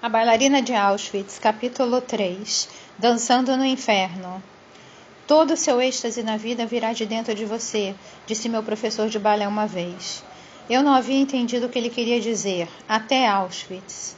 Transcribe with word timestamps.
A 0.00 0.08
Bailarina 0.08 0.62
de 0.62 0.72
Auschwitz, 0.72 1.38
capítulo 1.38 2.00
3 2.00 2.66
Dançando 2.98 3.58
no 3.58 3.64
Inferno. 3.66 4.42
Todo 5.26 5.50
o 5.52 5.56
seu 5.56 5.82
êxtase 5.82 6.22
na 6.22 6.38
vida 6.38 6.64
virá 6.64 6.94
de 6.94 7.04
dentro 7.04 7.34
de 7.34 7.44
você, 7.44 7.94
disse 8.26 8.48
meu 8.48 8.62
professor 8.62 9.10
de 9.10 9.18
balé 9.18 9.46
uma 9.46 9.66
vez. 9.66 10.24
Eu 10.70 10.82
não 10.82 10.94
havia 10.94 11.20
entendido 11.20 11.66
o 11.66 11.68
que 11.68 11.78
ele 11.78 11.90
queria 11.90 12.18
dizer, 12.22 12.66
até 12.88 13.28
Auschwitz. 13.28 14.16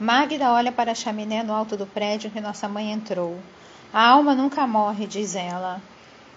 Magda 0.00 0.50
olha 0.50 0.72
para 0.72 0.92
a 0.92 0.94
chaminé 0.94 1.42
no 1.42 1.52
alto 1.52 1.76
do 1.76 1.84
prédio 1.84 2.28
em 2.28 2.30
que 2.30 2.40
nossa 2.40 2.66
mãe 2.66 2.90
entrou. 2.90 3.38
A 3.92 4.06
alma 4.06 4.34
nunca 4.34 4.66
morre, 4.66 5.06
diz 5.06 5.34
ela. 5.34 5.80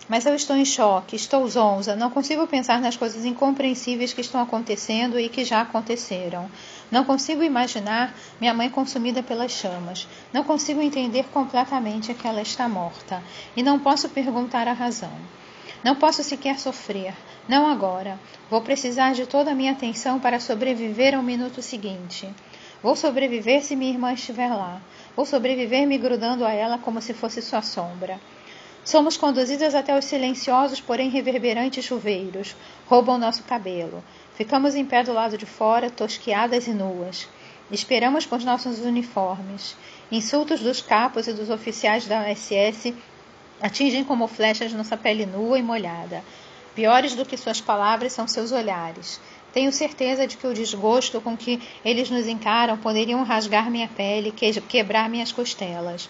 Mas 0.07 0.25
eu 0.25 0.33
estou 0.33 0.55
em 0.55 0.65
choque, 0.65 1.15
estou 1.15 1.47
zonza, 1.47 1.95
não 1.95 2.09
consigo 2.09 2.47
pensar 2.47 2.81
nas 2.81 2.97
coisas 2.97 3.23
incompreensíveis 3.23 4.13
que 4.13 4.21
estão 4.21 4.41
acontecendo 4.41 5.19
e 5.19 5.29
que 5.29 5.45
já 5.45 5.61
aconteceram. 5.61 6.49
Não 6.89 7.03
consigo 7.03 7.43
imaginar 7.43 8.13
minha 8.39 8.53
mãe 8.53 8.69
consumida 8.69 9.21
pelas 9.21 9.51
chamas. 9.51 10.07
Não 10.33 10.43
consigo 10.43 10.81
entender 10.81 11.25
completamente 11.25 12.13
que 12.13 12.27
ela 12.27 12.41
está 12.41 12.67
morta. 12.67 13.21
E 13.55 13.61
não 13.61 13.79
posso 13.79 14.09
perguntar 14.09 14.67
a 14.67 14.73
razão. 14.73 15.13
Não 15.83 15.95
posso 15.95 16.23
sequer 16.23 16.59
sofrer. 16.59 17.13
Não 17.47 17.67
agora. 17.67 18.19
Vou 18.49 18.61
precisar 18.61 19.13
de 19.13 19.25
toda 19.25 19.51
a 19.51 19.55
minha 19.55 19.71
atenção 19.71 20.19
para 20.19 20.39
sobreviver 20.39 21.15
ao 21.15 21.23
minuto 21.23 21.61
seguinte. 21.61 22.29
Vou 22.83 22.95
sobreviver 22.95 23.63
se 23.63 23.75
minha 23.75 23.91
irmã 23.91 24.13
estiver 24.13 24.49
lá. 24.49 24.81
Vou 25.15 25.25
sobreviver 25.25 25.85
me 25.85 25.97
grudando 25.97 26.45
a 26.45 26.53
ela 26.53 26.77
como 26.77 27.01
se 27.01 27.13
fosse 27.13 27.41
sua 27.41 27.61
sombra. 27.61 28.19
Somos 28.83 29.15
conduzidas 29.15 29.75
até 29.75 29.97
os 29.97 30.05
silenciosos, 30.05 30.81
porém 30.81 31.09
reverberantes 31.09 31.85
chuveiros. 31.85 32.55
Roubam 32.87 33.17
nosso 33.17 33.43
cabelo. 33.43 34.03
Ficamos 34.35 34.73
em 34.73 34.85
pé 34.85 35.03
do 35.03 35.13
lado 35.13 35.37
de 35.37 35.45
fora, 35.45 35.89
tosquiadas 35.89 36.65
e 36.65 36.73
nuas. 36.73 37.27
Esperamos 37.69 38.25
por 38.25 38.41
nossos 38.41 38.79
uniformes. 38.79 39.75
Insultos 40.11 40.61
dos 40.61 40.81
capos 40.81 41.27
e 41.27 41.33
dos 41.33 41.49
oficiais 41.49 42.07
da 42.07 42.33
SS 42.33 42.93
atingem 43.61 44.03
como 44.03 44.27
flechas 44.27 44.73
nossa 44.73 44.97
pele 44.97 45.25
nua 45.25 45.59
e 45.59 45.63
molhada. 45.63 46.23
Piores 46.73 47.15
do 47.15 47.25
que 47.25 47.37
suas 47.37 47.61
palavras 47.61 48.13
são 48.13 48.27
seus 48.27 48.51
olhares. 48.51 49.21
Tenho 49.53 49.71
certeza 49.71 50.25
de 50.25 50.37
que 50.37 50.47
o 50.47 50.53
desgosto 50.53 51.19
com 51.19 51.35
que 51.35 51.61
eles 51.83 52.09
nos 52.09 52.27
encaram 52.27 52.77
poderiam 52.77 53.23
rasgar 53.23 53.69
minha 53.69 53.87
pele, 53.87 54.31
quebrar 54.31 55.09
minhas 55.09 55.31
costelas. 55.31 56.09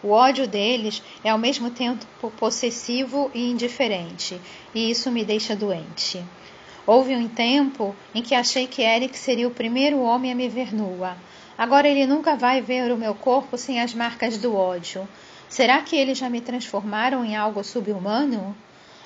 O 0.00 0.10
ódio 0.10 0.46
deles 0.46 1.02
é 1.24 1.30
ao 1.30 1.38
mesmo 1.38 1.70
tempo 1.70 2.30
possessivo 2.38 3.30
e 3.34 3.50
indiferente, 3.50 4.40
e 4.72 4.90
isso 4.90 5.10
me 5.10 5.24
deixa 5.24 5.56
doente. 5.56 6.24
Houve 6.86 7.16
um 7.16 7.28
tempo 7.28 7.94
em 8.14 8.22
que 8.22 8.34
achei 8.34 8.66
que 8.68 8.80
Eric 8.80 9.18
seria 9.18 9.48
o 9.48 9.50
primeiro 9.50 10.00
homem 10.00 10.30
a 10.30 10.34
me 10.34 10.48
ver 10.48 10.72
nua. 10.72 11.16
Agora 11.58 11.88
ele 11.88 12.06
nunca 12.06 12.36
vai 12.36 12.62
ver 12.62 12.92
o 12.92 12.96
meu 12.96 13.12
corpo 13.12 13.58
sem 13.58 13.80
as 13.80 13.92
marcas 13.92 14.38
do 14.38 14.54
ódio. 14.54 15.06
Será 15.48 15.82
que 15.82 15.96
eles 15.96 16.16
já 16.16 16.30
me 16.30 16.40
transformaram 16.40 17.24
em 17.24 17.34
algo 17.34 17.64
subhumano? 17.64 18.56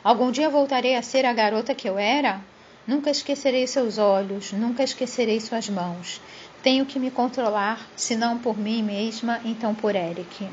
Algum 0.04 0.30
dia 0.30 0.50
voltarei 0.50 0.94
a 0.94 1.02
ser 1.02 1.24
a 1.24 1.32
garota 1.32 1.74
que 1.74 1.88
eu 1.88 1.98
era? 1.98 2.40
Nunca 2.84 3.10
esquecerei 3.10 3.64
seus 3.66 3.96
olhos, 3.96 4.52
nunca 4.52 4.82
esquecerei 4.82 5.40
suas 5.40 5.68
mãos. 5.68 6.20
Tenho 6.62 6.84
que 6.84 6.98
me 6.98 7.12
controlar, 7.12 7.88
se 7.94 8.16
não 8.16 8.38
por 8.38 8.58
mim 8.58 8.82
mesma, 8.82 9.40
então 9.44 9.72
por 9.72 9.94
Eric. 9.94 10.48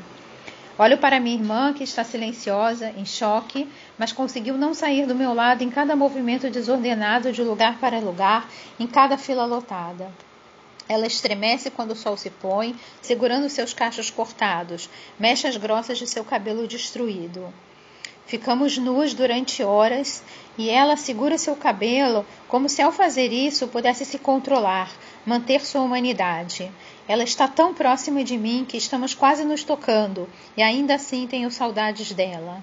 Olho 0.78 0.96
para 0.96 1.18
minha 1.20 1.36
irmã, 1.36 1.74
que 1.74 1.82
está 1.82 2.04
silenciosa, 2.04 2.90
em 2.96 3.04
choque, 3.04 3.68
mas 3.98 4.12
conseguiu 4.12 4.56
não 4.56 4.72
sair 4.72 5.06
do 5.06 5.14
meu 5.14 5.34
lado 5.34 5.62
em 5.62 5.70
cada 5.70 5.96
movimento 5.96 6.48
desordenado 6.48 7.32
de 7.32 7.42
lugar 7.42 7.78
para 7.80 7.98
lugar, 7.98 8.48
em 8.78 8.86
cada 8.86 9.18
fila 9.18 9.44
lotada. 9.44 10.10
Ela 10.88 11.06
estremece 11.06 11.68
quando 11.70 11.90
o 11.90 11.96
sol 11.96 12.16
se 12.16 12.30
põe, 12.30 12.74
segurando 13.02 13.48
seus 13.48 13.74
cachos 13.74 14.08
cortados, 14.08 14.88
mechas 15.18 15.56
grossas 15.56 15.98
de 15.98 16.06
seu 16.06 16.24
cabelo 16.24 16.66
destruído. 16.66 17.52
Ficamos 18.30 18.78
nuas 18.78 19.12
durante 19.12 19.60
horas 19.64 20.22
e 20.56 20.70
ela 20.70 20.96
segura 20.96 21.36
seu 21.36 21.56
cabelo 21.56 22.24
como 22.46 22.68
se 22.68 22.80
ao 22.80 22.92
fazer 22.92 23.32
isso 23.32 23.66
pudesse 23.66 24.04
se 24.04 24.20
controlar, 24.20 24.88
manter 25.26 25.60
sua 25.66 25.80
humanidade. 25.80 26.70
Ela 27.08 27.24
está 27.24 27.48
tão 27.48 27.74
próxima 27.74 28.22
de 28.22 28.38
mim 28.38 28.64
que 28.64 28.76
estamos 28.76 29.14
quase 29.14 29.44
nos 29.44 29.64
tocando 29.64 30.28
e 30.56 30.62
ainda 30.62 30.94
assim 30.94 31.26
tenho 31.26 31.50
saudades 31.50 32.12
dela. 32.12 32.62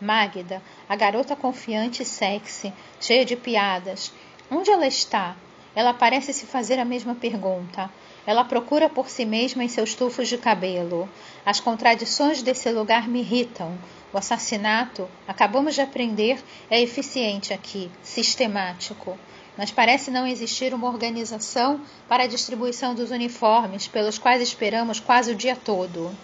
Magda, 0.00 0.62
a 0.88 0.94
garota 0.94 1.34
confiante 1.34 2.04
e 2.04 2.06
sexy, 2.06 2.72
cheia 3.00 3.24
de 3.24 3.34
piadas. 3.34 4.12
Onde 4.48 4.70
ela 4.70 4.86
está? 4.86 5.34
Ela 5.74 5.92
parece 5.92 6.32
se 6.32 6.46
fazer 6.46 6.78
a 6.78 6.84
mesma 6.84 7.16
pergunta. 7.16 7.90
Ela 8.24 8.44
procura 8.44 8.88
por 8.88 9.08
si 9.08 9.24
mesma 9.24 9.64
em 9.64 9.68
seus 9.68 9.96
tufos 9.96 10.28
de 10.28 10.38
cabelo. 10.38 11.08
As 11.44 11.58
contradições 11.58 12.40
desse 12.40 12.70
lugar 12.70 13.08
me 13.08 13.18
irritam. 13.18 13.76
O 14.12 14.18
assassinato, 14.18 15.08
acabamos 15.26 15.74
de 15.74 15.80
aprender, 15.80 16.42
é 16.70 16.80
eficiente 16.80 17.52
aqui, 17.52 17.90
sistemático 18.02 19.18
mas 19.58 19.72
parece 19.72 20.08
não 20.08 20.24
existir 20.24 20.72
uma 20.72 20.86
organização 20.86 21.80
para 22.08 22.22
a 22.22 22.26
distribuição 22.28 22.94
dos 22.94 23.10
uniformes, 23.10 23.88
pelos 23.88 24.16
quais 24.16 24.40
esperamos 24.40 25.00
quase 25.00 25.32
o 25.32 25.34
dia 25.34 25.56
todo. 25.56 26.16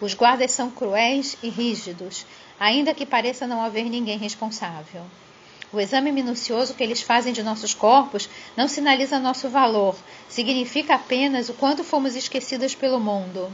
Os 0.00 0.14
guardas 0.14 0.50
são 0.50 0.68
cruéis 0.68 1.38
e 1.44 1.48
rígidos, 1.48 2.26
ainda 2.58 2.92
que 2.92 3.06
pareça 3.06 3.46
não 3.46 3.62
haver 3.62 3.84
ninguém 3.84 4.18
responsável. 4.18 5.04
O 5.72 5.80
exame 5.80 6.10
minucioso 6.10 6.74
que 6.74 6.82
eles 6.82 7.00
fazem 7.00 7.32
de 7.32 7.40
nossos 7.40 7.72
corpos 7.72 8.28
não 8.56 8.66
sinaliza 8.66 9.20
nosso 9.20 9.48
valor, 9.48 9.94
significa 10.28 10.96
apenas 10.96 11.48
o 11.48 11.54
quanto 11.54 11.84
fomos 11.84 12.16
esquecidas 12.16 12.74
pelo 12.74 12.98
mundo. 12.98 13.48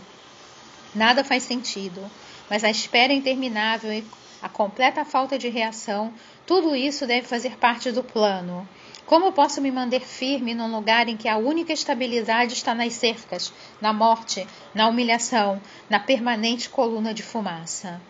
Nada 0.94 1.22
faz 1.22 1.43
sentido, 1.43 2.11
mas 2.48 2.64
a 2.64 2.70
espera 2.70 3.12
interminável 3.12 3.92
e 3.92 4.04
a 4.41 4.48
completa 4.48 5.04
falta 5.04 5.38
de 5.38 5.48
reação, 5.48 6.12
tudo 6.47 6.75
isso 6.75 7.06
deve 7.06 7.26
fazer 7.26 7.56
parte 7.56 7.91
do 7.91 8.04
plano. 8.04 8.69
Como 9.04 9.32
posso 9.32 9.60
me 9.60 9.70
manter 9.70 10.03
firme 10.03 10.54
num 10.54 10.70
lugar 10.70 11.08
em 11.08 11.16
que 11.16 11.28
a 11.28 11.38
única 11.38 11.72
estabilidade 11.72 12.53
está 12.53 12.75
nas 12.75 12.92
cercas, 12.92 13.53
na 13.81 13.92
morte, 13.92 14.47
na 14.75 14.87
humilhação, 14.87 15.60
na 15.88 15.98
permanente 15.98 16.69
coluna 16.69 17.14
de 17.14 17.22
fumaça? 17.22 18.00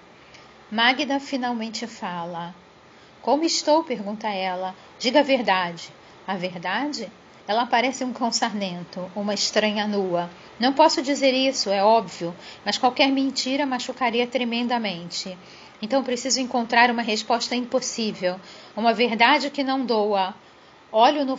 Magda 0.70 1.18
finalmente 1.18 1.86
fala. 1.86 2.54
Como 3.22 3.44
estou? 3.44 3.84
pergunta 3.84 4.28
ela. 4.28 4.74
Diga 4.98 5.20
a 5.20 5.22
verdade. 5.22 5.90
A 6.26 6.36
verdade? 6.36 7.10
Ela 7.48 7.66
parece 7.66 8.04
um 8.04 8.12
cão 8.12 8.30
sarnento, 8.30 9.10
uma 9.16 9.34
estranha 9.34 9.88
nua. 9.88 10.30
Não 10.60 10.72
posso 10.72 11.02
dizer 11.02 11.32
isso, 11.32 11.70
é 11.70 11.82
óbvio, 11.82 12.32
mas 12.64 12.78
qualquer 12.78 13.08
mentira 13.08 13.66
machucaria 13.66 14.26
tremendamente. 14.26 15.36
Então 15.82 16.04
preciso 16.04 16.40
encontrar 16.40 16.90
uma 16.90 17.02
resposta 17.02 17.56
impossível, 17.56 18.38
uma 18.76 18.92
verdade 18.92 19.50
que 19.50 19.64
não 19.64 19.84
doa, 19.84 20.34
Olho 20.90 21.22
no, 21.24 21.38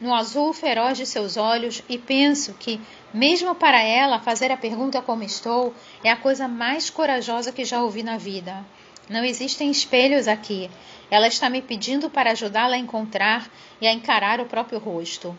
no 0.00 0.14
azul 0.14 0.52
feroz 0.52 0.96
de 0.96 1.04
seus 1.04 1.36
olhos 1.36 1.82
e 1.88 1.98
penso 1.98 2.54
que, 2.54 2.80
mesmo 3.12 3.52
para 3.52 3.82
ela, 3.82 4.20
fazer 4.20 4.52
a 4.52 4.56
pergunta 4.56 5.02
como 5.02 5.24
estou 5.24 5.74
é 6.04 6.10
a 6.10 6.16
coisa 6.16 6.46
mais 6.46 6.88
corajosa 6.88 7.50
que 7.50 7.64
já 7.64 7.82
ouvi 7.82 8.04
na 8.04 8.16
vida. 8.16 8.64
Não 9.08 9.24
existem 9.24 9.70
espelhos 9.70 10.26
aqui. 10.26 10.68
Ela 11.10 11.28
está 11.28 11.48
me 11.48 11.62
pedindo 11.62 12.10
para 12.10 12.32
ajudá-la 12.32 12.74
a 12.74 12.78
encontrar 12.78 13.48
e 13.80 13.86
a 13.86 13.92
encarar 13.92 14.40
o 14.40 14.46
próprio 14.46 14.78
rosto. 14.78 15.36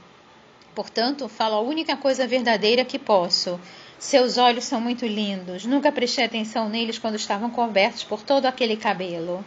Portanto, 0.73 1.27
falo 1.27 1.55
a 1.55 1.61
única 1.61 1.97
coisa 1.97 2.25
verdadeira 2.25 2.85
que 2.85 2.97
posso. 2.97 3.59
Seus 3.99 4.37
olhos 4.37 4.63
são 4.63 4.79
muito 4.79 5.05
lindos. 5.05 5.65
Nunca 5.65 5.91
prestei 5.91 6.23
atenção 6.23 6.69
neles 6.69 6.97
quando 6.97 7.15
estavam 7.15 7.49
cobertos 7.49 8.03
por 8.03 8.21
todo 8.21 8.45
aquele 8.45 8.77
cabelo. 8.77 9.43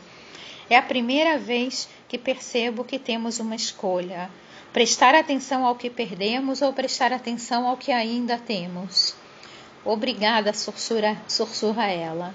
É 0.69 0.77
a 0.77 0.83
primeira 0.83 1.39
vez 1.39 1.89
que 2.09 2.19
percebo 2.19 2.85
que 2.85 2.99
temos 2.99 3.39
uma 3.39 3.55
escolha: 3.55 4.31
prestar 4.73 5.15
atenção 5.15 5.65
ao 5.65 5.77
que 5.77 5.89
perdemos 5.89 6.61
ou 6.61 6.73
prestar 6.73 7.13
atenção 7.13 7.67
ao 7.67 7.77
que 7.77 7.91
ainda 7.91 8.37
temos. 8.37 9.15
Obrigada, 9.85 10.53
sussurra, 10.53 11.17
sussurra 11.27 11.87
ela. 11.87 12.35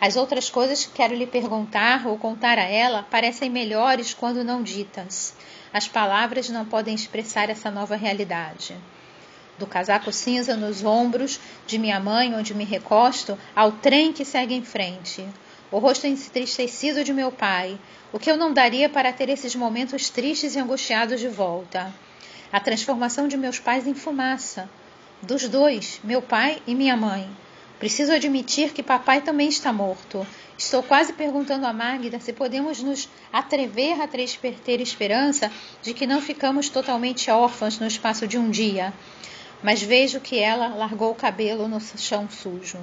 As 0.00 0.16
outras 0.16 0.48
coisas 0.48 0.86
que 0.86 0.92
quero 0.92 1.14
lhe 1.14 1.26
perguntar 1.26 2.06
ou 2.06 2.16
contar 2.16 2.58
a 2.58 2.64
ela 2.64 3.02
parecem 3.02 3.50
melhores 3.50 4.14
quando 4.14 4.42
não 4.42 4.62
ditas. 4.62 5.34
As 5.72 5.86
palavras 5.86 6.48
não 6.48 6.64
podem 6.64 6.94
expressar 6.94 7.50
essa 7.50 7.70
nova 7.70 7.96
realidade. 7.96 8.74
Do 9.58 9.66
casaco 9.66 10.10
cinza 10.10 10.56
nos 10.56 10.82
ombros 10.82 11.38
de 11.66 11.78
minha 11.78 12.00
mãe, 12.00 12.34
onde 12.34 12.54
me 12.54 12.64
recosto, 12.64 13.38
ao 13.54 13.72
trem 13.72 14.12
que 14.12 14.24
segue 14.24 14.54
em 14.54 14.62
frente 14.64 15.26
o 15.70 15.78
rosto 15.78 16.06
entristecido 16.06 17.04
de 17.04 17.12
meu 17.12 17.30
pai, 17.30 17.78
o 18.12 18.18
que 18.18 18.30
eu 18.30 18.36
não 18.36 18.52
daria 18.52 18.88
para 18.88 19.12
ter 19.12 19.28
esses 19.28 19.54
momentos 19.54 20.10
tristes 20.10 20.56
e 20.56 20.58
angustiados 20.58 21.20
de 21.20 21.28
volta. 21.28 21.94
A 22.52 22.58
transformação 22.58 23.28
de 23.28 23.36
meus 23.36 23.60
pais 23.60 23.86
em 23.86 23.94
fumaça. 23.94 24.68
Dos 25.22 25.48
dois, 25.48 26.00
meu 26.02 26.20
pai 26.20 26.60
e 26.66 26.74
minha 26.74 26.96
mãe. 26.96 27.30
Preciso 27.80 28.12
admitir 28.12 28.74
que 28.74 28.82
papai 28.82 29.22
também 29.22 29.48
está 29.48 29.72
morto. 29.72 30.26
Estou 30.58 30.82
quase 30.82 31.14
perguntando 31.14 31.66
a 31.66 31.72
Magda 31.72 32.20
se 32.20 32.30
podemos 32.30 32.82
nos 32.82 33.08
atrever 33.32 33.98
a 34.02 34.06
ter 34.06 34.82
esperança 34.82 35.50
de 35.80 35.94
que 35.94 36.06
não 36.06 36.20
ficamos 36.20 36.68
totalmente 36.68 37.30
órfãos 37.30 37.78
no 37.78 37.86
espaço 37.86 38.28
de 38.28 38.36
um 38.36 38.50
dia. 38.50 38.92
Mas 39.62 39.80
vejo 39.82 40.20
que 40.20 40.38
ela 40.38 40.68
largou 40.74 41.10
o 41.10 41.14
cabelo 41.14 41.66
no 41.66 41.80
chão 41.80 42.28
sujo. 42.28 42.78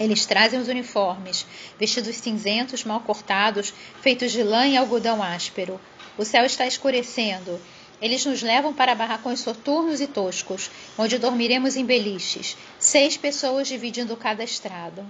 Eles 0.00 0.24
trazem 0.24 0.58
os 0.58 0.68
uniformes, 0.68 1.44
vestidos 1.78 2.16
cinzentos, 2.16 2.84
mal 2.84 3.00
cortados, 3.00 3.74
feitos 4.00 4.32
de 4.32 4.42
lã 4.42 4.66
e 4.66 4.74
algodão 4.74 5.22
áspero. 5.22 5.78
O 6.16 6.24
céu 6.24 6.46
está 6.46 6.66
escurecendo. 6.66 7.60
Eles 8.02 8.26
nos 8.26 8.42
levam 8.42 8.74
para 8.74 8.96
barracões 8.96 9.38
soturnos 9.38 10.00
e 10.00 10.08
toscos, 10.08 10.72
onde 10.98 11.18
dormiremos 11.18 11.76
em 11.76 11.84
beliches, 11.84 12.56
seis 12.76 13.16
pessoas 13.16 13.68
dividindo 13.68 14.16
cada 14.16 14.42
estrada. 14.42 15.06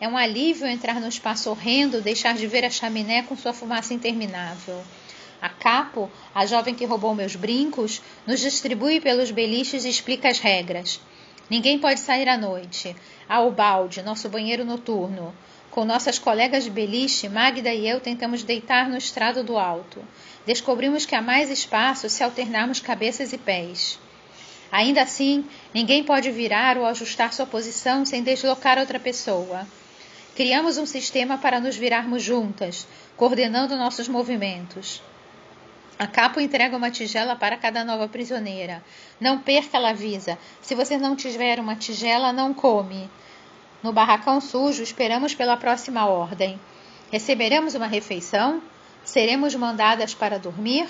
É 0.00 0.08
um 0.08 0.16
alívio 0.16 0.66
entrar 0.66 1.00
no 1.00 1.06
espaço 1.06 1.48
horrendo, 1.48 2.02
deixar 2.02 2.34
de 2.34 2.48
ver 2.48 2.64
a 2.64 2.70
chaminé 2.70 3.22
com 3.22 3.36
sua 3.36 3.52
fumaça 3.52 3.94
interminável. 3.94 4.82
A 5.40 5.48
Capo, 5.48 6.10
a 6.34 6.44
jovem 6.44 6.74
que 6.74 6.84
roubou 6.84 7.14
meus 7.14 7.36
brincos, 7.36 8.02
nos 8.26 8.40
distribui 8.40 9.00
pelos 9.00 9.30
beliches 9.30 9.84
e 9.84 9.88
explica 9.88 10.28
as 10.28 10.40
regras. 10.40 11.00
Ninguém 11.48 11.78
pode 11.78 12.00
sair 12.00 12.28
à 12.28 12.36
noite. 12.36 12.96
Há 13.28 13.42
o 13.42 13.52
balde, 13.52 14.02
nosso 14.02 14.28
banheiro 14.28 14.64
noturno. 14.64 15.32
Com 15.74 15.84
nossas 15.84 16.20
colegas 16.20 16.62
de 16.62 16.70
beliche, 16.70 17.28
Magda 17.28 17.74
e 17.74 17.88
eu 17.88 17.98
tentamos 17.98 18.44
deitar 18.44 18.88
no 18.88 18.96
estrado 18.96 19.42
do 19.42 19.58
alto. 19.58 20.00
Descobrimos 20.46 21.04
que 21.04 21.16
há 21.16 21.20
mais 21.20 21.50
espaço 21.50 22.08
se 22.08 22.22
alternarmos 22.22 22.78
cabeças 22.78 23.32
e 23.32 23.38
pés. 23.38 23.98
Ainda 24.70 25.02
assim, 25.02 25.44
ninguém 25.74 26.04
pode 26.04 26.30
virar 26.30 26.78
ou 26.78 26.86
ajustar 26.86 27.32
sua 27.32 27.44
posição 27.44 28.04
sem 28.04 28.22
deslocar 28.22 28.78
outra 28.78 29.00
pessoa. 29.00 29.66
Criamos 30.36 30.78
um 30.78 30.86
sistema 30.86 31.38
para 31.38 31.58
nos 31.58 31.74
virarmos 31.74 32.22
juntas, 32.22 32.86
coordenando 33.16 33.74
nossos 33.74 34.06
movimentos. 34.06 35.02
A 35.98 36.06
capo 36.06 36.38
entrega 36.38 36.76
uma 36.76 36.92
tigela 36.92 37.34
para 37.34 37.56
cada 37.56 37.84
nova 37.84 38.06
prisioneira. 38.06 38.80
Não 39.20 39.40
perca, 39.40 39.76
ela 39.76 39.90
avisa. 39.90 40.38
Se 40.62 40.76
você 40.76 40.96
não 40.96 41.16
tiver 41.16 41.58
uma 41.58 41.74
tigela, 41.74 42.32
não 42.32 42.54
come. 42.54 43.10
No 43.84 43.92
barracão 43.92 44.40
sujo, 44.40 44.82
esperamos 44.82 45.34
pela 45.34 45.58
próxima 45.58 46.06
ordem. 46.06 46.58
Receberemos 47.12 47.74
uma 47.74 47.86
refeição? 47.86 48.62
Seremos 49.04 49.54
mandadas 49.54 50.14
para 50.14 50.38
dormir? 50.38 50.88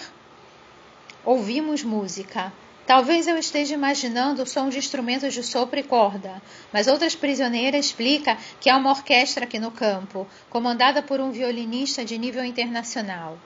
Ouvimos 1.24 1.82
música. 1.82 2.52
Talvez 2.86 3.26
eu 3.26 3.36
esteja 3.36 3.74
imaginando 3.74 4.44
o 4.44 4.46
som 4.46 4.68
de 4.68 4.78
instrumentos 4.78 5.34
de 5.34 5.42
sopro 5.42 5.80
e 5.80 5.82
corda, 5.82 6.40
mas 6.72 6.86
outras 6.86 7.16
prisioneiras 7.16 7.86
explicam 7.86 8.36
que 8.60 8.70
há 8.70 8.76
uma 8.76 8.90
orquestra 8.90 9.42
aqui 9.42 9.58
no 9.58 9.72
campo, 9.72 10.24
comandada 10.48 11.02
por 11.02 11.18
um 11.18 11.32
violinista 11.32 12.04
de 12.04 12.16
nível 12.16 12.44
internacional. 12.44 13.36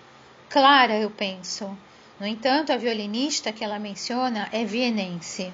Clara, 0.50 0.98
eu 0.98 1.08
penso. 1.08 1.74
No 2.20 2.26
entanto, 2.26 2.70
a 2.70 2.76
violinista 2.76 3.50
que 3.50 3.64
ela 3.64 3.78
menciona 3.78 4.46
é 4.52 4.62
vienense. 4.62 5.50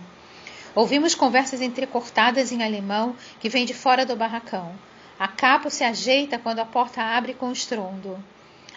Ouvimos 0.75 1.15
conversas 1.15 1.61
entrecortadas 1.61 2.50
em 2.50 2.62
alemão 2.62 3.15
que 3.38 3.49
vem 3.49 3.65
de 3.65 3.73
fora 3.73 4.05
do 4.05 4.17
barracão. 4.17 4.75
A 5.19 5.29
capo 5.29 5.71
se 5.71 5.85
ajeita 5.85 6.38
quando 6.38 6.59
a 6.59 6.65
porta 6.65 7.00
abre 7.00 7.32
com 7.32 7.53
estrondo. 7.53 8.19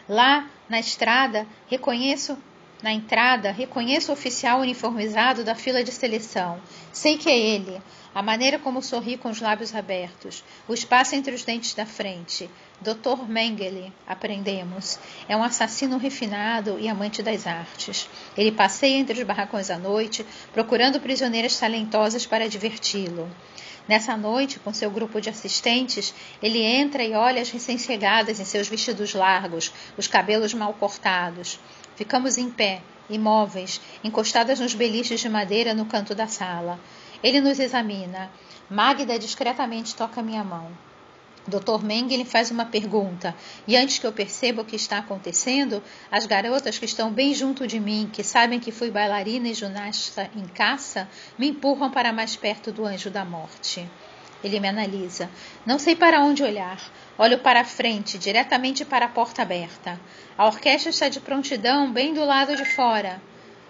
Lá, 0.08 0.48
na 0.70 0.80
estrada, 0.80 1.48
reconheço 1.68 2.38
na 2.82 2.92
entrada, 2.92 3.52
reconheço 3.52 4.12
o 4.12 4.14
oficial 4.14 4.60
uniformizado 4.60 5.44
da 5.44 5.56
fila 5.56 5.84
de 5.84 5.92
seleção. 5.92 6.62
Sei 6.94 7.18
que 7.18 7.30
é 7.30 7.38
ele. 7.38 7.82
A 8.14 8.22
maneira 8.22 8.60
como 8.60 8.84
sorri 8.84 9.18
com 9.18 9.30
os 9.30 9.42
lábios 9.42 9.74
abertos. 9.74 10.44
O 10.68 10.74
espaço 10.74 11.16
entre 11.16 11.34
os 11.34 11.44
dentes 11.44 11.74
da 11.74 11.88
frente. 11.88 12.50
Dr. 12.80 13.28
Mengele, 13.28 13.92
aprendemos. 14.06 15.00
É 15.28 15.36
um 15.36 15.44
assassino 15.44 15.98
refinado 15.98 16.78
e 16.80 16.88
amante 16.88 17.24
das 17.24 17.48
artes. 17.48 18.08
Ele 18.38 18.52
passeia 18.52 18.98
entre 18.98 19.20
os 19.20 19.26
barracões 19.26 19.72
à 19.72 19.78
noite, 19.78 20.24
procurando 20.54 21.00
prisioneiras 21.00 21.58
talentosas 21.58 22.28
para 22.28 22.48
diverti-lo. 22.48 23.28
Nessa 23.88 24.18
noite, 24.18 24.60
com 24.60 24.74
seu 24.74 24.92
grupo 24.92 25.20
de 25.20 25.30
assistentes, 25.30 26.14
ele 26.44 26.62
entra 26.62 27.04
e 27.04 27.14
olha 27.14 27.42
as 27.42 27.50
recém-chegadas 27.50 28.40
em 28.40 28.46
seus 28.46 28.68
vestidos 28.68 29.14
largos, 29.14 29.72
os 29.98 30.08
cabelos 30.08 30.54
mal 30.54 30.74
cortados. 30.74 31.58
Ficamos 31.98 32.38
em 32.38 32.48
pé, 32.48 32.84
imóveis, 33.10 33.82
encostadas 34.04 34.60
nos 34.60 34.76
beliches 34.76 35.20
de 35.20 35.28
madeira 35.28 35.74
no 35.74 35.88
canto 35.88 36.14
da 36.14 36.28
sala. 36.28 36.80
Ele 37.24 37.42
nos 37.42 37.60
examina. 37.60 38.30
Magda 38.70 39.18
discretamente 39.18 39.96
toca 39.96 40.22
minha 40.22 40.44
mão. 40.44 40.72
Dr. 41.48 41.84
Mengele 41.84 42.24
faz 42.24 42.52
uma 42.52 42.66
pergunta, 42.66 43.34
e 43.68 43.76
antes 43.76 43.98
que 43.98 44.06
eu 44.06 44.14
perceba 44.14 44.62
o 44.62 44.66
que 44.66 44.76
está 44.76 45.00
acontecendo, 45.00 45.82
as 46.12 46.28
garotas 46.28 46.78
que 46.78 46.86
estão 46.86 47.12
bem 47.12 47.34
junto 47.34 47.66
de 47.66 47.80
mim, 47.80 48.08
que 48.14 48.24
sabem 48.24 48.60
que 48.60 48.72
fui 48.72 48.92
bailarina 48.92 49.48
e 49.48 49.56
ginasta 49.56 50.30
em 50.36 50.46
caça, 50.46 51.10
me 51.36 51.48
empurram 51.50 51.90
para 51.90 52.14
mais 52.14 52.36
perto 52.36 52.72
do 52.72 52.86
anjo 52.86 53.10
da 53.10 53.26
morte. 53.26 53.90
Ele 54.44 54.60
me 54.60 54.68
analisa. 54.68 55.30
Não 55.66 55.80
sei 55.80 55.96
para 55.96 56.22
onde 56.22 56.44
olhar. 56.44 56.80
Olho 57.18 57.40
para 57.40 57.62
a 57.62 57.66
frente, 57.66 58.18
diretamente 58.18 58.86
para 58.86 59.06
a 59.06 59.10
porta 59.10 59.42
aberta. 59.42 60.00
A 60.38 60.46
orquestra 60.46 60.90
está 60.90 61.10
de 61.10 61.20
prontidão, 61.20 61.92
bem 61.92 62.14
do 62.14 62.24
lado 62.24 62.56
de 62.56 62.66
fora. 62.66 63.22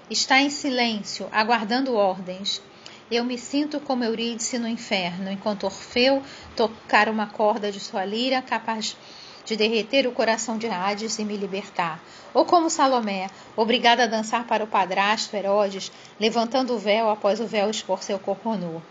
Está 0.10 0.42
em 0.42 0.50
silêncio, 0.50 1.28
aguardando 1.32 1.96
ordens. 1.96 2.62
Eu 3.10 3.24
me 3.24 3.38
sinto 3.38 3.80
como 3.80 4.04
Eurídice 4.04 4.60
no 4.60 4.68
inferno, 4.68 5.32
enquanto 5.32 5.64
Orfeu 5.64 6.22
tocar 6.56 7.08
uma 7.08 7.28
corda 7.28 7.72
de 7.72 7.80
sua 7.80 8.04
lira 8.04 8.42
capaz 8.42 8.98
de 9.46 9.56
derreter 9.56 10.06
o 10.06 10.12
coração 10.12 10.58
de 10.58 10.68
Hades 10.68 11.18
e 11.18 11.24
me 11.24 11.38
libertar. 11.38 12.04
Ou 12.34 12.44
como 12.44 12.70
Salomé, 12.70 13.30
obrigada 13.56 14.04
a 14.04 14.08
dançar 14.08 14.46
para 14.46 14.64
o 14.64 14.68
padrasto 14.68 15.34
Herodes, 15.38 15.90
levantando 16.20 16.76
o 16.76 16.78
véu 16.78 17.10
após 17.10 17.40
o 17.40 17.48
véu 17.48 17.70
expor 17.70 18.04
seu 18.04 18.20
corpo 18.20 18.56
nu. 18.56 18.84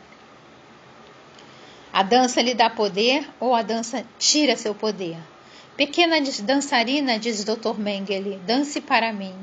A 1.96 2.02
dança 2.02 2.42
lhe 2.42 2.52
dá 2.52 2.68
poder 2.68 3.26
ou 3.40 3.54
a 3.54 3.62
dança 3.62 4.04
tira 4.18 4.54
seu 4.54 4.74
poder? 4.74 5.16
Pequena 5.78 6.16
dançarina, 6.42 7.18
diz 7.18 7.42
Dr. 7.42 7.78
Mengele, 7.78 8.38
dance 8.46 8.82
para 8.82 9.14
mim. 9.14 9.34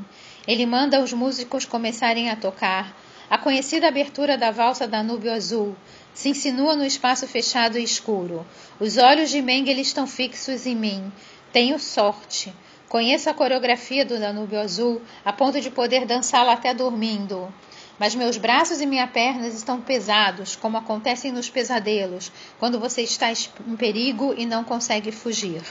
Ele 0.47 0.63
manda 0.67 1.01
os 1.01 1.11
músicos 1.11 1.65
começarem 1.65 2.29
a 2.29 2.35
tocar. 2.35 2.95
A 3.27 3.39
conhecida 3.39 3.88
abertura 3.88 4.38
da 4.38 4.51
valsa 4.51 4.88
Danúbio 4.88 5.33
Azul 5.33 5.75
se 6.13 6.29
insinua 6.29 6.75
no 6.75 6.85
espaço 6.85 7.27
fechado 7.27 7.79
e 7.79 7.83
escuro. 7.83 8.45
Os 8.80 8.97
olhos 8.99 9.31
de 9.31 9.42
Mengele 9.42 9.81
estão 9.81 10.06
fixos 10.06 10.68
em 10.68 10.75
mim. 10.75 11.11
Tenho 11.51 11.80
sorte. 11.80 12.54
Conheço 12.87 13.31
a 13.31 13.33
coreografia 13.33 14.06
do 14.06 14.19
Danúbio 14.19 14.59
Azul 14.59 15.01
a 15.25 15.33
ponto 15.33 15.59
de 15.59 15.71
poder 15.71 16.06
dançá-la 16.06 16.54
até 16.54 16.71
dormindo 16.71 17.51
mas 18.00 18.16
meus 18.16 18.38
braços 18.38 18.81
e 18.81 18.85
minhas 18.85 19.09
pernas 19.12 19.54
estão 19.54 19.80
pesados, 19.80 20.56
como 20.56 20.78
acontecem 20.78 21.31
nos 21.31 21.50
pesadelos, 21.50 22.31
quando 22.59 22.80
você 22.80 23.02
está 23.02 23.31
em 23.31 23.76
perigo 23.76 24.33
e 24.38 24.45
não 24.45 24.64
consegue 24.64 25.12
fugir. 25.12 25.62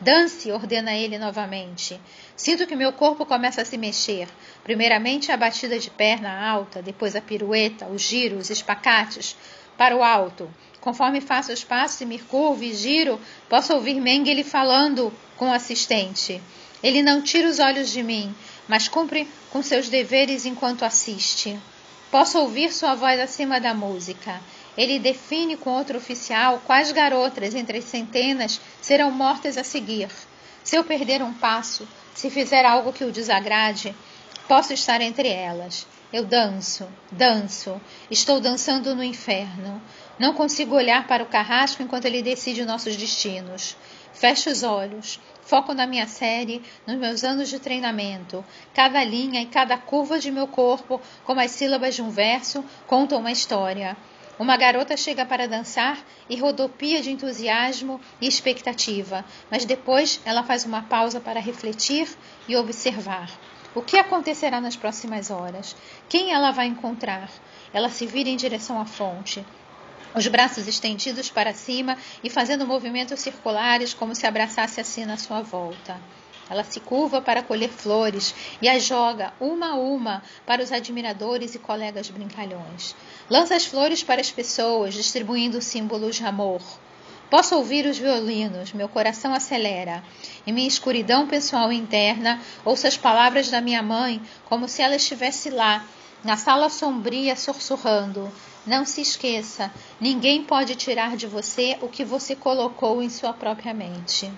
Dance, 0.00 0.50
ordena 0.50 0.94
ele 0.94 1.18
novamente. 1.18 2.00
Sinto 2.34 2.66
que 2.66 2.74
meu 2.74 2.90
corpo 2.90 3.26
começa 3.26 3.60
a 3.60 3.66
se 3.66 3.76
mexer. 3.76 4.28
Primeiramente 4.64 5.30
a 5.30 5.36
batida 5.36 5.78
de 5.78 5.90
perna 5.90 6.48
alta, 6.50 6.80
depois 6.80 7.14
a 7.14 7.20
pirueta, 7.20 7.86
os 7.86 8.00
giros, 8.00 8.44
os 8.44 8.50
espacates 8.50 9.36
para 9.76 9.94
o 9.94 10.02
alto. 10.02 10.50
Conforme 10.80 11.20
faço 11.20 11.52
os 11.52 11.62
passos 11.62 12.00
e 12.00 12.06
me 12.06 12.18
curvo 12.18 12.64
e 12.64 12.72
giro, 12.72 13.20
posso 13.46 13.74
ouvir 13.74 14.00
Mengele 14.00 14.42
falando 14.42 15.12
com 15.36 15.50
o 15.50 15.52
assistente. 15.52 16.40
Ele 16.82 17.02
não 17.02 17.20
tira 17.20 17.46
os 17.46 17.58
olhos 17.58 17.90
de 17.90 18.02
mim, 18.02 18.34
mas 18.70 18.86
cumpre 18.86 19.26
com 19.50 19.64
seus 19.64 19.88
deveres 19.88 20.46
enquanto 20.46 20.84
assiste. 20.84 21.58
Posso 22.08 22.38
ouvir 22.38 22.72
sua 22.72 22.94
voz 22.94 23.18
acima 23.18 23.60
da 23.60 23.74
música. 23.74 24.40
Ele 24.78 24.96
define 25.00 25.56
com 25.56 25.70
outro 25.70 25.98
oficial 25.98 26.62
quais 26.64 26.92
garotas 26.92 27.56
entre 27.56 27.78
as 27.78 27.84
centenas 27.84 28.60
serão 28.80 29.10
mortas 29.10 29.58
a 29.58 29.64
seguir. 29.64 30.08
Se 30.62 30.76
eu 30.76 30.84
perder 30.84 31.20
um 31.20 31.32
passo, 31.32 31.86
se 32.14 32.30
fizer 32.30 32.64
algo 32.64 32.92
que 32.92 33.02
o 33.02 33.10
desagrade, 33.10 33.92
posso 34.46 34.72
estar 34.72 35.00
entre 35.00 35.26
elas. 35.26 35.84
Eu 36.12 36.24
danço, 36.24 36.86
danço, 37.10 37.80
estou 38.08 38.38
dançando 38.40 38.94
no 38.94 39.02
inferno. 39.02 39.82
Não 40.16 40.32
consigo 40.32 40.76
olhar 40.76 41.08
para 41.08 41.24
o 41.24 41.26
carrasco 41.26 41.82
enquanto 41.82 42.04
ele 42.04 42.22
decide 42.22 42.64
nossos 42.64 42.94
destinos. 42.94 43.76
Fecho 44.12 44.50
os 44.50 44.62
olhos, 44.62 45.20
foco 45.42 45.72
na 45.72 45.86
minha 45.86 46.06
série, 46.06 46.62
nos 46.86 46.96
meus 46.96 47.24
anos 47.24 47.48
de 47.48 47.58
treinamento. 47.58 48.44
Cada 48.74 49.02
linha 49.04 49.40
e 49.40 49.46
cada 49.46 49.78
curva 49.78 50.18
de 50.18 50.30
meu 50.30 50.46
corpo, 50.46 51.00
como 51.24 51.40
as 51.40 51.50
sílabas 51.52 51.94
de 51.94 52.02
um 52.02 52.10
verso, 52.10 52.64
contam 52.86 53.18
uma 53.18 53.32
história. 53.32 53.96
Uma 54.38 54.56
garota 54.56 54.96
chega 54.96 55.26
para 55.26 55.46
dançar 55.46 55.98
e 56.28 56.36
rodopia 56.36 57.02
de 57.02 57.10
entusiasmo 57.10 58.00
e 58.20 58.26
expectativa, 58.26 59.24
mas 59.50 59.64
depois 59.64 60.20
ela 60.24 60.42
faz 60.42 60.64
uma 60.64 60.82
pausa 60.82 61.20
para 61.20 61.38
refletir 61.38 62.08
e 62.48 62.56
observar. 62.56 63.30
O 63.74 63.82
que 63.82 63.98
acontecerá 63.98 64.60
nas 64.60 64.76
próximas 64.76 65.30
horas? 65.30 65.76
Quem 66.08 66.32
ela 66.32 66.50
vai 66.50 66.66
encontrar? 66.66 67.30
Ela 67.72 67.88
se 67.88 68.06
vira 68.06 68.28
em 68.28 68.36
direção 68.36 68.80
à 68.80 68.84
fonte. 68.84 69.44
Os 70.14 70.26
braços 70.26 70.66
estendidos 70.66 71.30
para 71.30 71.54
cima 71.54 71.96
e 72.22 72.30
fazendo 72.30 72.66
movimentos 72.66 73.20
circulares 73.20 73.94
como 73.94 74.14
se 74.14 74.26
abraçasse 74.26 74.80
assim 74.80 75.04
na 75.04 75.16
sua 75.16 75.42
volta. 75.42 76.00
Ela 76.48 76.64
se 76.64 76.80
curva 76.80 77.22
para 77.22 77.44
colher 77.44 77.68
flores 77.68 78.34
e 78.60 78.68
as 78.68 78.82
joga 78.82 79.32
uma 79.38 79.68
a 79.68 79.74
uma 79.76 80.20
para 80.44 80.62
os 80.62 80.72
admiradores 80.72 81.54
e 81.54 81.60
colegas 81.60 82.10
brincalhões. 82.10 82.96
Lança 83.30 83.54
as 83.54 83.64
flores 83.64 84.02
para 84.02 84.20
as 84.20 84.32
pessoas, 84.32 84.94
distribuindo 84.94 85.62
símbolos 85.62 86.16
de 86.16 86.24
amor. 86.24 86.60
Posso 87.30 87.54
ouvir 87.54 87.86
os 87.86 87.96
violinos, 87.96 88.72
meu 88.72 88.88
coração 88.88 89.32
acelera. 89.32 90.02
Em 90.44 90.52
minha 90.52 90.66
escuridão 90.66 91.28
pessoal 91.28 91.72
interna, 91.72 92.40
ouço 92.64 92.88
as 92.88 92.96
palavras 92.96 93.48
da 93.48 93.60
minha 93.60 93.80
mãe 93.80 94.20
como 94.46 94.66
se 94.66 94.82
ela 94.82 94.96
estivesse 94.96 95.48
lá, 95.48 95.86
na 96.22 96.36
sala 96.36 96.68
sombria, 96.68 97.34
sussurrando: 97.34 98.30
Não 98.66 98.84
se 98.84 99.00
esqueça, 99.00 99.72
ninguém 100.00 100.44
pode 100.44 100.74
tirar 100.76 101.16
de 101.16 101.26
você 101.26 101.78
o 101.80 101.88
que 101.88 102.04
você 102.04 102.36
colocou 102.36 103.02
em 103.02 103.08
sua 103.08 103.32
própria 103.32 103.72
mente. 103.72 104.30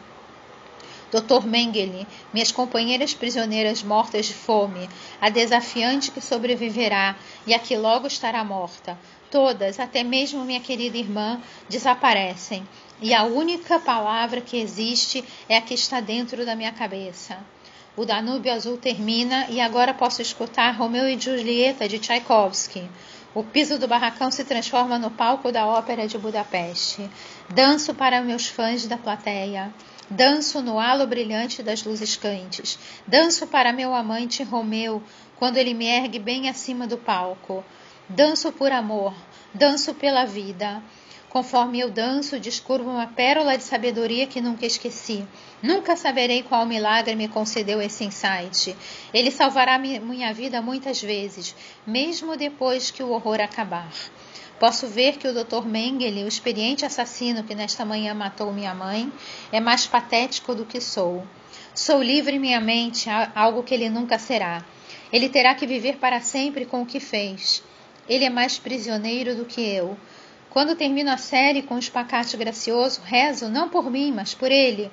Dr. 1.12 1.46
Mengele, 1.46 2.06
minhas 2.32 2.50
companheiras 2.50 3.12
prisioneiras 3.12 3.82
mortas 3.82 4.24
de 4.24 4.32
fome, 4.32 4.88
a 5.20 5.28
desafiante 5.28 6.10
que 6.10 6.22
sobreviverá 6.22 7.16
e 7.46 7.52
a 7.52 7.58
que 7.58 7.76
logo 7.76 8.06
estará 8.06 8.42
morta. 8.42 8.96
Todas, 9.30 9.78
até 9.78 10.02
mesmo 10.02 10.44
minha 10.44 10.60
querida 10.60 10.96
irmã, 10.96 11.38
desaparecem, 11.68 12.66
e 13.00 13.12
a 13.12 13.24
única 13.24 13.78
palavra 13.78 14.40
que 14.40 14.56
existe 14.56 15.22
é 15.48 15.56
a 15.56 15.60
que 15.60 15.74
está 15.74 16.00
dentro 16.00 16.46
da 16.46 16.56
minha 16.56 16.72
cabeça. 16.72 17.38
O 17.94 18.06
Danúbio 18.06 18.50
Azul 18.50 18.78
termina 18.78 19.46
e 19.50 19.60
agora 19.60 19.92
posso 19.92 20.22
escutar 20.22 20.70
Romeu 20.70 21.06
e 21.06 21.20
Julieta 21.20 21.86
de 21.86 21.98
Tchaikovsky. 21.98 22.88
O 23.34 23.44
piso 23.44 23.78
do 23.78 23.86
barracão 23.86 24.30
se 24.30 24.44
transforma 24.44 24.98
no 24.98 25.10
palco 25.10 25.52
da 25.52 25.66
Ópera 25.66 26.06
de 26.08 26.16
Budapeste. 26.16 27.06
Danço 27.50 27.92
para 27.92 28.22
meus 28.22 28.46
fãs 28.46 28.86
da 28.86 28.96
plateia. 28.96 29.74
Danço 30.08 30.62
no 30.62 30.78
halo 30.78 31.06
brilhante 31.06 31.62
das 31.62 31.84
luzes 31.84 32.16
quentes. 32.16 32.78
Danço 33.06 33.46
para 33.46 33.74
meu 33.74 33.94
amante 33.94 34.42
Romeu, 34.42 35.02
quando 35.36 35.58
ele 35.58 35.74
me 35.74 35.84
ergue 35.84 36.18
bem 36.18 36.48
acima 36.48 36.86
do 36.86 36.96
palco. 36.96 37.62
Danço 38.08 38.50
por 38.52 38.72
amor, 38.72 39.14
danço 39.52 39.92
pela 39.92 40.24
vida. 40.24 40.82
Conforme 41.32 41.80
eu 41.80 41.90
danço, 41.90 42.38
descubro 42.38 42.84
uma 42.84 43.06
pérola 43.06 43.56
de 43.56 43.62
sabedoria 43.64 44.26
que 44.26 44.38
nunca 44.38 44.66
esqueci. 44.66 45.26
Nunca 45.62 45.96
saberei 45.96 46.42
qual 46.42 46.66
milagre 46.66 47.16
me 47.16 47.26
concedeu 47.26 47.80
esse 47.80 48.04
insight. 48.04 48.76
Ele 49.14 49.30
salvará 49.30 49.78
minha 49.78 50.34
vida 50.34 50.60
muitas 50.60 51.00
vezes, 51.00 51.56
mesmo 51.86 52.36
depois 52.36 52.90
que 52.90 53.02
o 53.02 53.08
horror 53.12 53.40
acabar. 53.40 53.90
Posso 54.60 54.86
ver 54.86 55.16
que 55.16 55.26
o 55.26 55.32
Dr. 55.32 55.64
Mengele, 55.64 56.22
o 56.22 56.28
experiente 56.28 56.84
assassino 56.84 57.44
que 57.44 57.54
nesta 57.54 57.82
manhã 57.82 58.12
matou 58.12 58.52
minha 58.52 58.74
mãe, 58.74 59.10
é 59.50 59.58
mais 59.58 59.86
patético 59.86 60.54
do 60.54 60.66
que 60.66 60.82
sou. 60.82 61.26
Sou 61.74 62.02
livre 62.02 62.38
minha 62.38 62.60
mente, 62.60 63.08
algo 63.34 63.62
que 63.62 63.72
ele 63.72 63.88
nunca 63.88 64.18
será. 64.18 64.62
Ele 65.10 65.30
terá 65.30 65.54
que 65.54 65.66
viver 65.66 65.96
para 65.96 66.20
sempre 66.20 66.66
com 66.66 66.82
o 66.82 66.86
que 66.86 67.00
fez. 67.00 67.64
Ele 68.06 68.26
é 68.26 68.30
mais 68.30 68.58
prisioneiro 68.58 69.34
do 69.34 69.46
que 69.46 69.62
eu. 69.62 69.96
Quando 70.52 70.76
termino 70.76 71.10
a 71.10 71.16
série 71.16 71.62
com 71.62 71.76
o 71.76 71.78
espacate 71.78 72.36
gracioso, 72.36 73.00
rezo 73.02 73.48
não 73.48 73.70
por 73.70 73.90
mim, 73.90 74.12
mas 74.12 74.34
por 74.34 74.52
ele. 74.52 74.92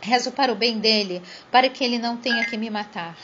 Rezo 0.00 0.32
para 0.32 0.50
o 0.50 0.56
bem 0.56 0.78
dele, 0.78 1.20
para 1.50 1.68
que 1.68 1.84
ele 1.84 1.98
não 1.98 2.16
tenha 2.16 2.42
que 2.46 2.56
me 2.56 2.70
matar. 2.70 3.14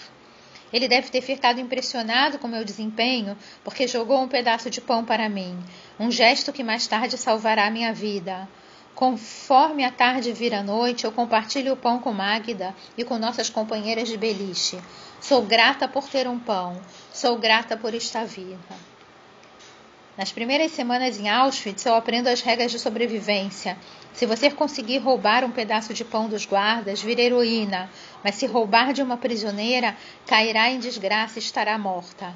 Ele 0.70 0.86
deve 0.86 1.08
ter 1.08 1.22
ficado 1.22 1.58
impressionado 1.58 2.38
com 2.38 2.46
meu 2.46 2.66
desempenho, 2.66 3.34
porque 3.64 3.88
jogou 3.88 4.20
um 4.20 4.28
pedaço 4.28 4.68
de 4.68 4.78
pão 4.78 5.06
para 5.06 5.26
mim, 5.26 5.58
um 5.98 6.10
gesto 6.10 6.52
que 6.52 6.62
mais 6.62 6.86
tarde 6.86 7.16
salvará 7.16 7.70
minha 7.70 7.94
vida. 7.94 8.46
Conforme 8.94 9.86
a 9.86 9.90
tarde 9.90 10.34
vira 10.34 10.62
noite, 10.62 11.04
eu 11.04 11.12
compartilho 11.12 11.72
o 11.72 11.78
pão 11.78 11.98
com 11.98 12.12
Magda 12.12 12.74
e 12.94 13.04
com 13.04 13.18
nossas 13.18 13.48
companheiras 13.48 14.06
de 14.06 14.18
beliche. 14.18 14.78
Sou 15.18 15.40
grata 15.40 15.88
por 15.88 16.06
ter 16.10 16.28
um 16.28 16.38
pão, 16.38 16.78
sou 17.10 17.38
grata 17.38 17.74
por 17.74 17.94
estar 17.94 18.26
viva. 18.26 18.93
Nas 20.16 20.30
primeiras 20.30 20.70
semanas 20.70 21.18
em 21.18 21.28
Auschwitz, 21.28 21.84
eu 21.84 21.94
aprendo 21.96 22.28
as 22.28 22.40
regras 22.40 22.70
de 22.70 22.78
sobrevivência. 22.78 23.76
Se 24.12 24.24
você 24.26 24.48
conseguir 24.48 24.98
roubar 24.98 25.44
um 25.44 25.50
pedaço 25.50 25.92
de 25.92 26.04
pão 26.04 26.28
dos 26.28 26.46
guardas, 26.46 27.02
vira 27.02 27.20
heroína, 27.20 27.90
mas 28.22 28.36
se 28.36 28.46
roubar 28.46 28.92
de 28.92 29.02
uma 29.02 29.16
prisioneira, 29.16 29.96
cairá 30.24 30.70
em 30.70 30.78
desgraça 30.78 31.40
e 31.40 31.42
estará 31.42 31.76
morta. 31.76 32.32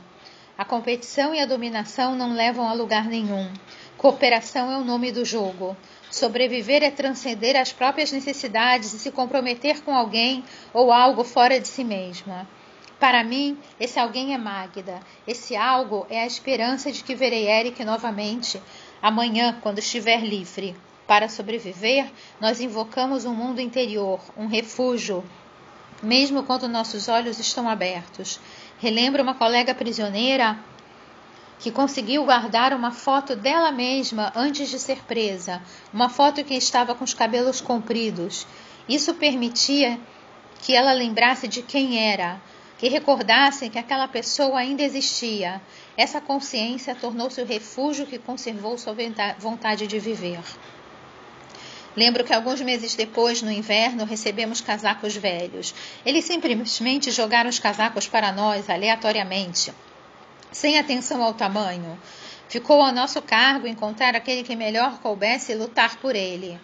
A 0.56 0.64
competição 0.64 1.32
e 1.32 1.38
a 1.38 1.47
dominação 1.47 2.16
não 2.16 2.35
levam 2.35 2.68
a 2.68 2.73
lugar 2.73 3.04
nenhum. 3.04 3.49
Cooperação 3.97 4.73
é 4.73 4.76
o 4.76 4.85
nome 4.85 5.12
do 5.12 5.25
jogo. 5.25 5.76
Sobreviver 6.11 6.82
é 6.82 6.90
transcender 6.90 7.54
as 7.54 7.73
próprias 7.73 8.11
necessidades 8.11 8.92
e 8.92 8.99
se 8.99 9.12
comprometer 9.12 9.82
com 9.82 9.94
alguém 9.94 10.42
ou 10.75 10.90
algo 10.90 11.23
fora 11.23 11.61
de 11.61 11.68
si 11.68 11.85
mesma. 11.85 12.49
Para 12.99 13.23
mim, 13.23 13.57
esse 13.78 13.99
alguém 13.99 14.35
é 14.35 14.38
Magda. 14.38 15.00
Esse 15.26 15.55
algo 15.55 16.07
é 16.11 16.23
a 16.23 16.26
esperança 16.26 16.90
de 16.90 17.05
que 17.05 17.14
verei 17.14 17.49
Eric 17.49 17.85
novamente 17.85 18.61
amanhã, 19.00 19.57
quando 19.62 19.78
estiver 19.78 20.21
livre. 20.21 20.76
Para 21.07 21.28
sobreviver, 21.28 22.11
nós 22.40 22.61
invocamos 22.61 23.25
um 23.25 23.33
mundo 23.33 23.61
interior, 23.61 24.21
um 24.37 24.47
refúgio, 24.47 25.25
mesmo 26.02 26.43
quando 26.43 26.69
nossos 26.69 27.09
olhos 27.09 27.38
estão 27.38 27.69
abertos. 27.69 28.40
Relembro 28.78 29.23
uma 29.23 29.35
colega 29.35 29.75
prisioneira 29.75 30.59
que 31.61 31.71
conseguiu 31.71 32.25
guardar 32.25 32.73
uma 32.73 32.90
foto 32.90 33.35
dela 33.35 33.73
mesma 33.73 34.33
antes 34.35 34.69
de 34.69 34.78
ser 34.78 35.05
presa, 35.05 35.62
uma 35.93 36.09
foto 36.09 36.45
que 36.45 36.55
estava 36.55 36.95
com 36.95 37.05
os 37.05 37.14
cabelos 37.14 37.61
compridos. 37.61 38.47
Isso 38.88 39.14
permitia 39.14 39.99
que 40.61 40.75
ela 40.75 40.93
lembrasse 40.93 41.49
de 41.49 41.62
quem 41.62 41.99
era, 41.99 42.40
que 42.78 42.88
recordassem 42.88 43.68
que 43.68 43.78
aquela 43.78 44.06
pessoa 44.06 44.61
ainda 44.61 44.82
existia. 44.82 45.61
Essa 45.97 46.20
consciência 46.20 46.94
tornou-se 46.94 47.40
o 47.42 47.44
refúgio 47.44 48.06
que 48.06 48.18
conservou 48.18 48.78
sua 48.78 48.94
vontade 49.38 49.87
de 49.87 49.99
viver. 49.99 50.40
Lembro 51.97 52.23
que 52.23 52.32
alguns 52.32 52.61
meses 52.61 52.94
depois, 52.94 53.42
no 53.42 53.50
inverno, 53.50 54.04
recebemos 54.04 54.61
casacos 54.61 55.16
velhos. 55.16 55.75
Eles 56.06 56.25
simplesmente 56.25 57.11
jogaram 57.11 57.50
os 57.50 57.58
casacos 57.58 58.06
para 58.06 58.30
nós, 58.30 58.70
aleatoriamente, 58.70 59.73
sem 60.52 60.78
atenção 60.78 61.20
ao 61.20 61.35
tamanho. 61.35 61.99
Ficou 62.49 62.80
a 62.82 62.92
nosso 62.92 63.20
cargo 63.20 63.66
encontrar 63.66 64.14
aquele 64.14 64.44
que 64.44 64.54
melhor 64.54 65.00
coubesse 65.00 65.50
e 65.50 65.56
lutar 65.56 65.97
por 65.97 66.14
ele. 66.14 66.58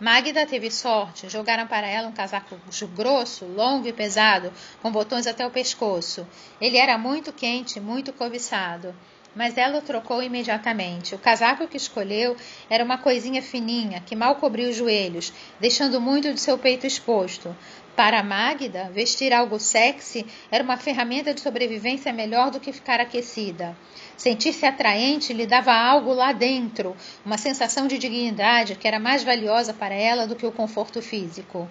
Magda 0.00 0.46
teve 0.46 0.70
sorte. 0.70 1.28
Jogaram 1.28 1.66
para 1.66 1.86
ela 1.86 2.08
um 2.08 2.12
casaco 2.12 2.56
grosso, 2.94 3.44
longo 3.44 3.86
e 3.86 3.92
pesado, 3.92 4.50
com 4.80 4.90
botões 4.90 5.26
até 5.26 5.46
o 5.46 5.50
pescoço. 5.50 6.26
Ele 6.58 6.78
era 6.78 6.96
muito 6.96 7.34
quente, 7.34 7.78
muito 7.78 8.10
cobiçado. 8.10 8.94
Mas 9.36 9.58
ela 9.58 9.78
o 9.78 9.82
trocou 9.82 10.22
imediatamente. 10.22 11.14
O 11.14 11.18
casaco 11.18 11.68
que 11.68 11.76
escolheu 11.76 12.34
era 12.70 12.82
uma 12.82 12.96
coisinha 12.96 13.42
fininha, 13.42 14.00
que 14.00 14.16
mal 14.16 14.36
cobria 14.36 14.70
os 14.70 14.76
joelhos, 14.76 15.34
deixando 15.60 16.00
muito 16.00 16.32
de 16.32 16.40
seu 16.40 16.56
peito 16.56 16.86
exposto. 16.86 17.54
Para 17.96 18.22
Magda, 18.22 18.90
vestir 18.92 19.32
algo 19.32 19.58
sexy 19.58 20.26
era 20.50 20.64
uma 20.64 20.76
ferramenta 20.76 21.34
de 21.34 21.40
sobrevivência 21.40 22.12
melhor 22.12 22.50
do 22.50 22.60
que 22.60 22.72
ficar 22.72 23.00
aquecida. 23.00 23.76
Sentir-se 24.16 24.64
atraente 24.64 25.32
lhe 25.32 25.46
dava 25.46 25.72
algo 25.72 26.12
lá 26.12 26.32
dentro, 26.32 26.96
uma 27.24 27.36
sensação 27.36 27.86
de 27.86 27.98
dignidade 27.98 28.76
que 28.76 28.88
era 28.88 28.98
mais 28.98 29.22
valiosa 29.22 29.74
para 29.74 29.94
ela 29.94 30.26
do 30.26 30.36
que 30.36 30.46
o 30.46 30.52
conforto 30.52 31.02
físico. 31.02 31.68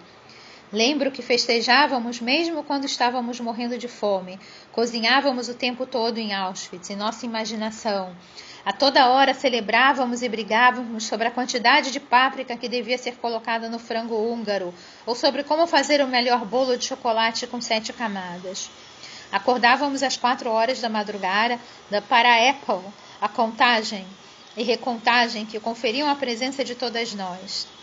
Lembro 0.71 1.09
que 1.09 1.23
festejávamos 1.23 2.21
mesmo 2.21 2.63
quando 2.63 2.85
estávamos 2.85 3.39
morrendo 3.39 3.75
de 3.75 3.87
fome. 3.87 4.39
Cozinhávamos 4.71 5.49
o 5.49 5.55
tempo 5.55 5.87
todo 5.87 6.19
em 6.19 6.31
Auschwitz, 6.31 6.91
em 6.91 6.95
nossa 6.95 7.25
imaginação. 7.25 8.15
A 8.63 8.71
toda 8.71 9.09
hora 9.09 9.33
celebrávamos 9.33 10.21
e 10.21 10.29
brigávamos 10.29 11.05
sobre 11.05 11.27
a 11.27 11.31
quantidade 11.31 11.89
de 11.89 11.99
páprica 11.99 12.55
que 12.55 12.69
devia 12.69 12.99
ser 12.99 13.15
colocada 13.15 13.67
no 13.67 13.79
frango 13.79 14.15
húngaro, 14.15 14.71
ou 15.07 15.15
sobre 15.15 15.43
como 15.43 15.65
fazer 15.65 16.01
o 16.01 16.07
melhor 16.07 16.45
bolo 16.45 16.77
de 16.77 16.85
chocolate 16.85 17.47
com 17.47 17.59
sete 17.59 17.91
camadas. 17.91 18.69
Acordávamos 19.31 20.03
às 20.03 20.17
quatro 20.17 20.51
horas 20.51 20.79
da 20.79 20.89
madrugada 20.89 21.59
para 22.07 22.29
a 22.29 22.49
Apple, 22.51 22.91
a 23.19 23.27
contagem 23.27 24.05
e 24.55 24.61
recontagem 24.61 25.47
que 25.47 25.59
conferiam 25.59 26.07
a 26.07 26.15
presença 26.15 26.63
de 26.63 26.75
todas 26.75 27.15
nós. 27.15 27.78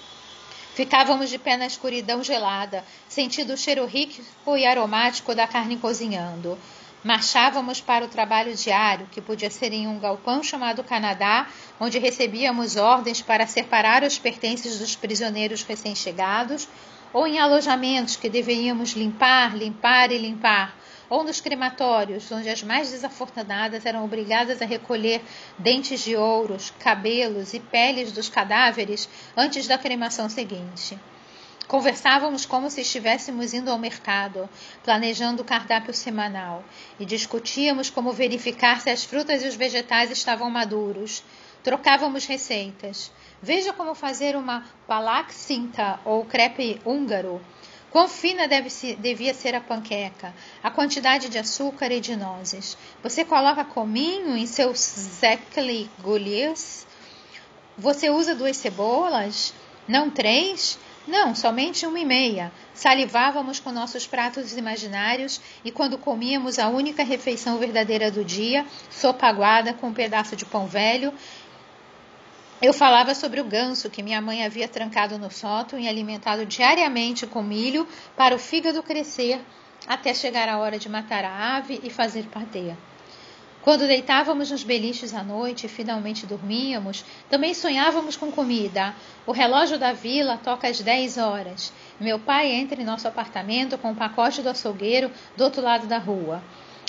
Ficávamos 0.76 1.30
de 1.30 1.38
pé 1.38 1.56
na 1.56 1.66
escuridão 1.66 2.23
gelada, 2.23 2.85
sentindo 3.09 3.54
o 3.54 3.56
cheiro 3.56 3.87
rico 3.87 4.21
e 4.59 4.66
aromático 4.66 5.35
da 5.35 5.47
carne 5.47 5.78
cozinhando. 5.78 6.59
Marchávamos 7.02 7.80
para 7.80 8.04
o 8.04 8.09
trabalho 8.09 8.54
diário, 8.54 9.09
que 9.11 9.23
podia 9.23 9.50
ser 9.50 9.73
em 9.73 9.88
um 9.88 9.99
galpão 9.99 10.42
chamado 10.42 10.85
Canadá, 10.85 11.47
onde 11.80 11.99
recebíamos 11.99 12.76
ordens 12.76 13.23
para 13.23 13.47
separar 13.47 14.02
os 14.02 14.18
pertences 14.18 14.78
dos 14.78 14.95
prisioneiros 14.95 15.62
recém-chegados, 15.62 16.68
ou 17.11 17.26
em 17.26 17.38
alojamentos 17.38 18.16
que 18.16 18.28
deveríamos 18.28 18.90
limpar, 18.90 19.56
limpar 19.56 20.12
e 20.12 20.18
limpar, 20.18 20.76
ou 21.08 21.25
nos 21.25 21.40
crematórios, 21.40 22.30
onde 22.30 22.48
as 22.48 22.62
mais 22.62 22.90
desafortunadas 22.90 23.86
eram 23.86 24.04
obrigadas 24.04 24.60
a 24.60 24.66
recolher 24.66 25.22
dentes 25.58 26.00
de 26.00 26.16
ouros, 26.16 26.72
cabelos 26.78 27.54
e 27.54 27.60
peles 27.60 28.12
dos 28.12 28.28
cadáveres 28.28 29.08
antes 29.36 29.66
da 29.66 29.78
cremação 29.78 30.28
seguinte. 30.28 30.98
Conversávamos 31.66 32.46
como 32.46 32.70
se 32.70 32.80
estivéssemos 32.80 33.52
indo 33.52 33.72
ao 33.72 33.78
mercado, 33.78 34.48
planejando 34.84 35.42
o 35.42 35.44
cardápio 35.44 35.92
semanal, 35.92 36.62
e 36.98 37.04
discutíamos 37.04 37.90
como 37.90 38.12
verificar 38.12 38.80
se 38.80 38.88
as 38.88 39.02
frutas 39.02 39.42
e 39.42 39.48
os 39.48 39.56
vegetais 39.56 40.12
estavam 40.12 40.48
maduros. 40.48 41.25
Trocávamos 41.64 42.25
receitas. 42.25 43.10
Veja 43.42 43.72
como 43.72 43.96
fazer 43.96 44.36
uma 44.36 44.64
palak 44.86 45.34
cinta 45.34 45.98
ou 46.04 46.25
crepe 46.25 46.80
húngaro. 46.84 47.40
Quão 47.90 48.09
fina 48.09 48.47
deve 48.49 48.69
devia 48.97 49.33
ser 49.33 49.55
a 49.55 49.61
panqueca, 49.61 50.35
a 50.62 50.71
quantidade 50.71 51.28
de 51.28 51.38
açúcar 51.38 51.90
e 51.90 52.00
de 52.00 52.16
nozes. 52.16 52.76
Você 53.02 53.25
coloca 53.25 53.64
cominho 53.64 54.37
em 54.37 54.47
seus 54.47 54.78
zekli 54.78 55.88
gullies? 56.00 56.87
Você 57.78 58.11
usa 58.11 58.35
duas 58.35 58.57
cebolas? 58.57 59.55
Não 59.87 60.11
três? 60.11 60.78
Não, 61.07 61.37
somente 61.37 61.87
uma 61.87 62.00
e 62.00 62.05
meia. 62.05 62.50
Salivávamos 62.75 63.61
com 63.61 63.71
nossos 63.71 64.09
pratos 64.09 64.57
imaginários 64.57 65.40
e 65.64 65.71
quando 65.71 65.97
comíamos 65.97 66.59
a 66.59 66.69
única 66.69 67.05
refeição 67.05 67.59
verdadeira 67.59 68.11
do 68.11 68.25
dia, 68.25 68.66
sopa 68.90 69.28
aguada 69.28 69.73
com 69.73 69.87
um 69.88 69.95
pedaço 69.95 70.35
de 70.35 70.45
pão 70.45 70.66
velho, 70.66 71.14
eu 72.60 72.72
falava 72.72 73.14
sobre 73.14 73.40
o 73.40 73.44
ganso 73.44 73.90
que 73.90 74.02
minha 74.02 74.20
mãe 74.20 74.44
havia 74.44 74.66
trancado 74.66 75.18
no 75.18 75.30
sótão 75.30 75.78
e 75.78 75.86
alimentado 75.88 76.46
diariamente 76.46 77.26
com 77.26 77.42
milho 77.42 77.86
para 78.16 78.34
o 78.34 78.38
fígado 78.38 78.82
crescer 78.82 79.40
até 79.86 80.14
chegar 80.14 80.48
a 80.48 80.58
hora 80.58 80.78
de 80.78 80.88
matar 80.88 81.25
a 81.25 81.56
ave 81.56 81.80
e 81.82 81.90
fazer 81.90 82.26
patê. 82.26 82.75
Quando 83.62 83.86
deitávamos 83.86 84.50
nos 84.50 84.62
beliches 84.62 85.12
à 85.12 85.25
noite 85.25 85.66
e 85.66 85.68
finalmente 85.68 86.25
dormíamos, 86.25 87.04
também 87.28 87.52
sonhávamos 87.52 88.16
com 88.16 88.30
comida. 88.30 88.94
O 89.26 89.32
relógio 89.32 89.76
da 89.76 89.92
vila 89.92 90.38
toca 90.38 90.68
às 90.68 90.80
10 90.80 91.18
horas. 91.18 91.72
Meu 92.00 92.18
pai 92.18 92.52
entra 92.52 92.80
em 92.80 92.84
nosso 92.84 93.08
apartamento 93.08 93.76
com 93.76 93.90
um 93.90 93.94
pacote 93.94 94.40
do 94.40 94.48
açougueiro 94.48 95.10
do 95.36 95.42
outro 95.42 95.60
lado 95.60 95.86
da 95.88 95.98
rua. 95.98 96.42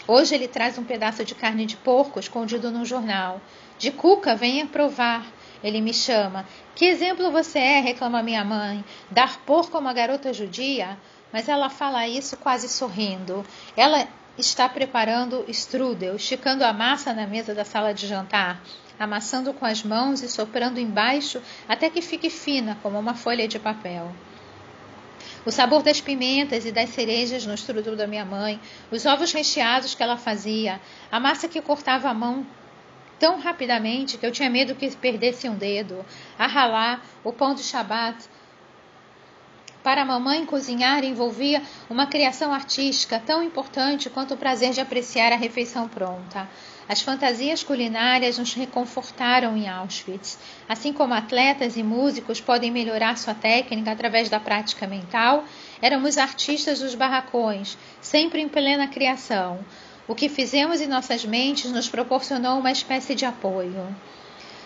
Hoje 0.07 0.35
ele 0.35 0.47
traz 0.47 0.77
um 0.77 0.83
pedaço 0.83 1.25
de 1.25 1.33
carne 1.35 1.65
de 1.65 1.75
porco 1.75 2.19
escondido 2.19 2.69
num 2.71 2.85
jornal. 2.85 3.41
De 3.79 3.91
cuca, 3.91 4.35
venha 4.35 4.65
provar. 4.65 5.25
Ele 5.63 5.81
me 5.81 5.93
chama. 5.93 6.45
Que 6.75 6.85
exemplo 6.85 7.31
você 7.31 7.59
é, 7.59 7.79
reclama 7.79 8.23
minha 8.23 8.43
mãe. 8.43 8.83
Dar 9.09 9.39
porco 9.39 9.77
a 9.77 9.79
uma 9.79 9.93
garota 9.93 10.33
judia? 10.33 10.97
Mas 11.31 11.49
ela 11.49 11.69
fala 11.69 12.07
isso 12.07 12.37
quase 12.37 12.69
sorrindo. 12.69 13.45
Ela 13.75 14.07
está 14.37 14.69
preparando 14.69 15.43
strudel, 15.49 16.15
esticando 16.15 16.63
a 16.63 16.71
massa 16.71 17.13
na 17.13 17.25
mesa 17.25 17.55
da 17.55 17.65
sala 17.65 17.93
de 17.93 18.07
jantar, 18.07 18.61
amassando 18.99 19.53
com 19.53 19.65
as 19.65 19.83
mãos 19.83 20.21
e 20.21 20.29
soprando 20.29 20.79
embaixo 20.79 21.41
até 21.67 21.89
que 21.89 22.01
fique 22.01 22.29
fina 22.29 22.77
como 22.83 22.99
uma 22.99 23.15
folha 23.15 23.47
de 23.47 23.57
papel. 23.57 24.11
O 25.45 25.51
sabor 25.51 25.81
das 25.81 26.01
pimentas 26.01 26.65
e 26.65 26.71
das 26.71 26.89
cerejas 26.89 27.45
no 27.45 27.53
strudel 27.55 27.95
da 27.95 28.05
minha 28.05 28.25
mãe, 28.25 28.59
os 28.91 29.05
ovos 29.05 29.31
recheados 29.31 29.95
que 29.95 30.03
ela 30.03 30.17
fazia, 30.17 30.79
a 31.11 31.19
massa 31.19 31.47
que 31.47 31.61
cortava 31.61 32.09
a 32.09 32.13
mão 32.13 32.45
tão 33.19 33.39
rapidamente 33.39 34.17
que 34.17 34.25
eu 34.25 34.31
tinha 34.31 34.49
medo 34.49 34.75
que 34.75 34.95
perdesse 34.95 35.47
um 35.49 35.55
dedo, 35.55 36.05
a 36.37 36.47
ralar, 36.47 37.03
o 37.23 37.33
pão 37.33 37.53
de 37.53 37.63
Shabat, 37.63 38.27
para 39.87 40.01
a 40.01 40.05
mamãe, 40.05 40.45
cozinhar 40.45 41.05
envolvia 41.05 41.61
uma 41.89 42.07
criação 42.07 42.51
artística 42.51 43.21
tão 43.25 43.41
importante 43.41 44.09
quanto 44.09 44.33
o 44.33 44.37
prazer 44.37 44.71
de 44.71 44.81
apreciar 44.81 45.31
a 45.31 45.37
refeição 45.37 45.87
pronta. 45.87 46.45
As 46.89 47.01
fantasias 47.01 47.63
culinárias 47.63 48.37
nos 48.37 48.53
reconfortaram 48.53 49.55
em 49.55 49.69
Auschwitz. 49.69 50.37
Assim 50.67 50.91
como 50.91 51.13
atletas 51.13 51.77
e 51.77 51.83
músicos 51.83 52.41
podem 52.41 52.69
melhorar 52.69 53.17
sua 53.17 53.33
técnica 53.33 53.91
através 53.91 54.27
da 54.27 54.41
prática 54.41 54.85
mental, 54.85 55.45
éramos 55.81 56.17
artistas 56.17 56.79
dos 56.79 56.93
barracões, 56.93 57.77
sempre 58.01 58.41
em 58.41 58.49
plena 58.49 58.89
criação. 58.89 59.59
O 60.07 60.15
que 60.15 60.29
fizemos 60.29 60.79
em 60.79 60.87
nossas 60.87 61.25
mentes 61.25 61.69
nos 61.69 61.89
proporcionou 61.89 62.59
uma 62.59 62.71
espécie 62.71 63.13
de 63.13 63.25
apoio. 63.25 63.93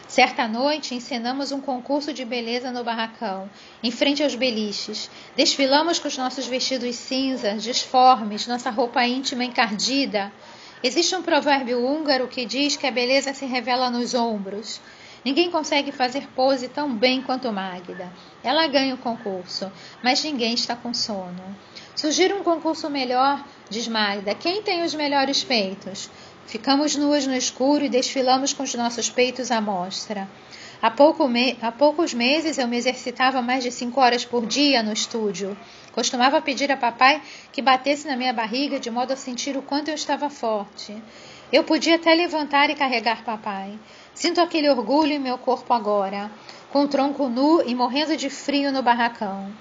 Certa 0.07 0.47
noite, 0.47 0.93
encenamos 0.93 1.51
um 1.51 1.59
concurso 1.59 2.13
de 2.13 2.23
beleza 2.23 2.69
no 2.69 2.83
barracão, 2.83 3.49
em 3.81 3.89
frente 3.89 4.21
aos 4.21 4.35
beliches. 4.35 5.09
Desfilamos 5.35 5.97
com 5.97 6.07
os 6.07 6.17
nossos 6.17 6.45
vestidos 6.45 6.95
cinzas, 6.95 7.63
disformes, 7.63 8.45
nossa 8.45 8.69
roupa 8.69 9.03
íntima 9.03 9.43
encardida. 9.43 10.31
Existe 10.83 11.15
um 11.15 11.23
provérbio 11.23 11.83
húngaro 11.83 12.27
que 12.27 12.45
diz 12.45 12.75
que 12.75 12.85
a 12.85 12.91
beleza 12.91 13.33
se 13.33 13.45
revela 13.45 13.89
nos 13.89 14.13
ombros. 14.13 14.79
Ninguém 15.25 15.49
consegue 15.49 15.91
fazer 15.91 16.27
pose 16.35 16.67
tão 16.67 16.93
bem 16.93 17.21
quanto 17.21 17.51
Magda. 17.51 18.11
Ela 18.43 18.67
ganha 18.67 18.93
o 18.93 18.97
concurso, 18.97 19.71
mas 20.03 20.23
ninguém 20.23 20.53
está 20.53 20.75
com 20.75 20.93
sono. 20.93 21.55
Sugiro 21.95 22.37
um 22.39 22.43
concurso 22.43 22.89
melhor, 22.89 23.43
diz 23.69 23.87
Magda. 23.87 24.33
Quem 24.33 24.61
tem 24.61 24.83
os 24.83 24.93
melhores 24.93 25.43
peitos? 25.43 26.09
Ficamos 26.47 26.95
nuas 26.95 27.27
no 27.27 27.35
escuro 27.35 27.85
e 27.85 27.89
desfilamos 27.89 28.53
com 28.53 28.63
os 28.63 28.73
nossos 28.73 29.09
peitos 29.09 29.51
à 29.51 29.61
mostra. 29.61 30.27
Há, 30.81 30.89
pouco 30.89 31.27
me... 31.27 31.57
Há 31.61 31.71
poucos 31.71 32.13
meses 32.13 32.57
eu 32.57 32.67
me 32.67 32.77
exercitava 32.77 33.41
mais 33.41 33.63
de 33.63 33.71
cinco 33.71 34.01
horas 34.01 34.25
por 34.25 34.45
dia 34.47 34.81
no 34.81 34.91
estúdio. 34.91 35.55
Costumava 35.91 36.41
pedir 36.41 36.71
a 36.71 36.77
papai 36.77 37.21
que 37.51 37.61
batesse 37.61 38.07
na 38.07 38.17
minha 38.17 38.33
barriga 38.33 38.79
de 38.79 38.89
modo 38.89 39.13
a 39.13 39.15
sentir 39.15 39.55
o 39.55 39.61
quanto 39.61 39.89
eu 39.89 39.95
estava 39.95 40.29
forte. 40.29 40.95
Eu 41.53 41.63
podia 41.63 41.97
até 41.97 42.15
levantar 42.15 42.69
e 42.69 42.75
carregar 42.75 43.23
papai. 43.23 43.77
Sinto 44.13 44.41
aquele 44.41 44.69
orgulho 44.69 45.11
em 45.11 45.19
meu 45.19 45.37
corpo 45.37 45.73
agora, 45.73 46.31
com 46.71 46.83
o 46.83 46.87
tronco 46.87 47.27
nu 47.27 47.61
e 47.65 47.75
morrendo 47.75 48.17
de 48.17 48.29
frio 48.29 48.71
no 48.71 48.81
barracão. 48.81 49.51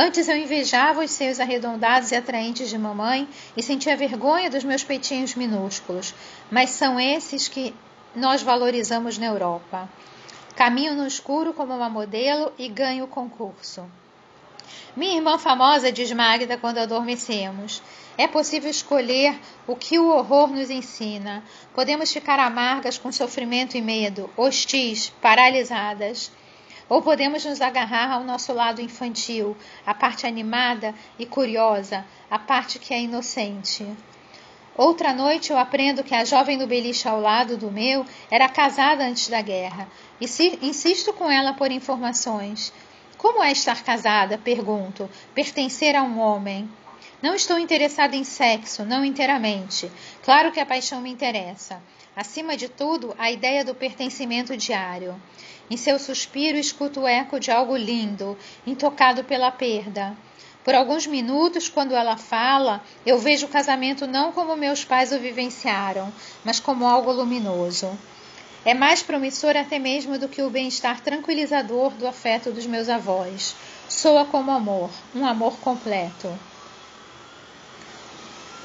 Antes 0.00 0.28
eu 0.28 0.36
invejava 0.36 1.02
os 1.02 1.10
seios 1.10 1.40
arredondados 1.40 2.12
e 2.12 2.14
atraentes 2.14 2.70
de 2.70 2.78
mamãe 2.78 3.28
e 3.56 3.62
sentia 3.64 3.96
vergonha 3.96 4.48
dos 4.48 4.62
meus 4.62 4.84
peitinhos 4.84 5.34
minúsculos, 5.34 6.14
mas 6.48 6.70
são 6.70 7.00
esses 7.00 7.48
que 7.48 7.74
nós 8.14 8.40
valorizamos 8.40 9.18
na 9.18 9.26
Europa. 9.26 9.88
Caminho 10.54 10.94
no 10.94 11.04
escuro 11.04 11.52
como 11.52 11.74
uma 11.74 11.88
modelo 11.90 12.52
e 12.56 12.68
ganho 12.68 13.06
o 13.06 13.08
concurso. 13.08 13.90
Minha 14.94 15.16
irmã 15.16 15.36
famosa 15.36 15.90
diz 15.90 16.12
Magda 16.12 16.56
quando 16.56 16.78
adormecemos. 16.78 17.82
É 18.16 18.28
possível 18.28 18.70
escolher 18.70 19.36
o 19.66 19.74
que 19.74 19.98
o 19.98 20.10
horror 20.10 20.48
nos 20.52 20.70
ensina. 20.70 21.42
Podemos 21.74 22.12
ficar 22.12 22.38
amargas 22.38 22.98
com 22.98 23.10
sofrimento 23.10 23.76
e 23.76 23.82
medo, 23.82 24.30
hostis, 24.36 25.08
paralisadas. 25.20 26.30
Ou 26.88 27.02
podemos 27.02 27.44
nos 27.44 27.60
agarrar 27.60 28.10
ao 28.12 28.24
nosso 28.24 28.52
lado 28.52 28.80
infantil, 28.80 29.56
a 29.84 29.92
parte 29.92 30.26
animada 30.26 30.94
e 31.18 31.26
curiosa, 31.26 32.04
a 32.30 32.38
parte 32.38 32.78
que 32.78 32.94
é 32.94 33.00
inocente. 33.00 33.86
Outra 34.78 35.12
noite 35.12 35.50
eu 35.50 35.58
aprendo 35.58 36.04
que 36.04 36.14
a 36.14 36.24
jovem 36.24 36.56
do 36.56 36.66
beliche 36.66 37.08
ao 37.08 37.20
lado 37.20 37.56
do 37.56 37.68
meu 37.68 38.06
era 38.30 38.48
casada 38.48 39.04
antes 39.04 39.26
da 39.26 39.42
guerra. 39.42 39.88
E 40.20 40.26
insisto 40.62 41.12
com 41.12 41.28
ela 41.28 41.52
por 41.52 41.72
informações. 41.72 42.72
Como 43.16 43.42
é 43.42 43.50
estar 43.50 43.82
casada? 43.82 44.38
Pergunto. 44.38 45.10
Pertencer 45.34 45.96
a 45.96 46.02
um 46.04 46.20
homem. 46.20 46.70
Não 47.20 47.34
estou 47.34 47.58
interessada 47.58 48.14
em 48.14 48.22
sexo, 48.22 48.84
não 48.84 49.04
inteiramente. 49.04 49.90
Claro 50.22 50.52
que 50.52 50.60
a 50.60 50.66
paixão 50.66 51.00
me 51.00 51.10
interessa. 51.10 51.82
Acima 52.18 52.56
de 52.56 52.68
tudo, 52.68 53.14
a 53.16 53.30
ideia 53.30 53.64
do 53.64 53.76
pertencimento 53.76 54.56
diário. 54.56 55.14
Em 55.70 55.76
seu 55.76 56.00
suspiro 56.00 56.58
escuto 56.58 57.02
o 57.02 57.06
eco 57.06 57.38
de 57.38 57.52
algo 57.52 57.76
lindo, 57.76 58.36
intocado 58.66 59.22
pela 59.22 59.52
perda. 59.52 60.16
Por 60.64 60.74
alguns 60.74 61.06
minutos, 61.06 61.68
quando 61.68 61.94
ela 61.94 62.16
fala, 62.16 62.82
eu 63.06 63.20
vejo 63.20 63.46
o 63.46 63.48
casamento 63.48 64.04
não 64.04 64.32
como 64.32 64.56
meus 64.56 64.84
pais 64.84 65.12
o 65.12 65.20
vivenciaram, 65.20 66.12
mas 66.44 66.58
como 66.58 66.88
algo 66.88 67.12
luminoso. 67.12 67.96
É 68.64 68.74
mais 68.74 69.00
promissor 69.00 69.56
até 69.56 69.78
mesmo 69.78 70.18
do 70.18 70.28
que 70.28 70.42
o 70.42 70.50
bem-estar 70.50 71.00
tranquilizador 71.00 71.92
do 71.92 72.04
afeto 72.08 72.50
dos 72.50 72.66
meus 72.66 72.88
avós. 72.88 73.54
Soa 73.88 74.24
como 74.24 74.50
amor, 74.50 74.90
um 75.14 75.24
amor 75.24 75.56
completo. 75.60 76.36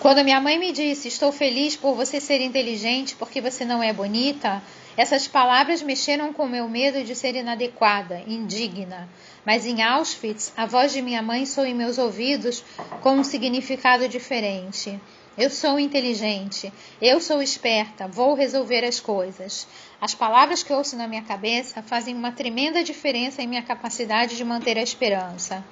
Quando 0.04 0.22
minha 0.22 0.42
mãe 0.42 0.60
me 0.60 0.74
disse: 0.74 1.08
Estou 1.08 1.32
feliz 1.32 1.78
por 1.78 1.96
você 1.96 2.20
ser 2.20 2.42
inteligente 2.42 3.16
porque 3.16 3.40
você 3.40 3.64
não 3.64 3.82
é 3.82 3.94
bonita, 3.94 4.62
essas 4.98 5.30
palavras 5.30 5.82
mexeram 5.82 6.34
com 6.34 6.46
meu 6.46 6.68
medo 6.68 7.06
de 7.06 7.16
ser 7.16 7.36
inadequada, 7.36 8.22
indigna. 8.28 9.08
Mas 9.46 9.66
em 9.66 9.82
Auschwitz, 9.82 10.52
a 10.58 10.66
voz 10.66 10.92
de 10.92 11.02
minha 11.02 11.22
mãe 11.22 11.46
soou 11.46 11.66
em 11.66 11.74
meus 11.74 11.98
ouvidos 11.98 12.66
com 13.00 13.14
um 13.14 13.24
significado 13.24 14.10
diferente. 14.10 15.00
Eu 15.38 15.50
sou 15.50 15.80
inteligente, 15.80 16.74
eu 17.02 17.22
sou 17.22 17.42
esperta, 17.42 18.06
vou 18.06 18.34
resolver 18.34 18.84
as 18.84 19.00
coisas. 19.00 19.66
As 20.02 20.14
palavras 20.14 20.62
que 20.62 20.74
ouço 20.74 20.98
na 20.98 21.08
minha 21.08 21.24
cabeça 21.24 21.82
fazem 21.82 22.14
uma 22.14 22.34
tremenda 22.34 22.84
diferença 22.84 23.42
em 23.42 23.48
minha 23.48 23.64
capacidade 23.64 24.36
de 24.36 24.44
manter 24.44 24.78
a 24.78 24.84
esperança. 24.84 25.64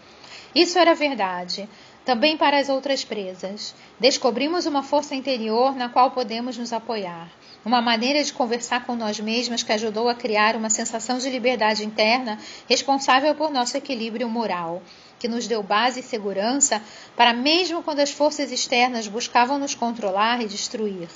Isso 0.55 0.77
era 0.77 0.93
verdade. 0.93 1.67
Também 2.05 2.35
para 2.35 2.57
as 2.57 2.69
outras 2.69 3.03
presas. 3.03 3.75
Descobrimos 3.99 4.65
uma 4.65 4.83
força 4.83 5.13
interior 5.13 5.75
na 5.75 5.89
qual 5.89 6.11
podemos 6.11 6.57
nos 6.57 6.73
apoiar. 6.73 7.29
Uma 7.63 7.81
maneira 7.81 8.23
de 8.23 8.33
conversar 8.33 8.85
com 8.85 8.95
nós 8.95 9.19
mesmas 9.19 9.61
que 9.61 9.71
ajudou 9.71 10.09
a 10.09 10.15
criar 10.15 10.55
uma 10.55 10.69
sensação 10.69 11.19
de 11.19 11.29
liberdade 11.29 11.85
interna 11.85 12.39
responsável 12.67 13.35
por 13.35 13.51
nosso 13.51 13.77
equilíbrio 13.77 14.27
moral, 14.27 14.81
que 15.19 15.27
nos 15.27 15.47
deu 15.47 15.61
base 15.61 15.99
e 15.99 16.03
segurança 16.03 16.81
para, 17.15 17.33
mesmo 17.33 17.83
quando 17.83 17.99
as 17.99 18.11
forças 18.11 18.51
externas 18.51 19.07
buscavam 19.07 19.59
nos 19.59 19.75
controlar 19.75 20.41
e 20.41 20.47
destruir. 20.47 21.07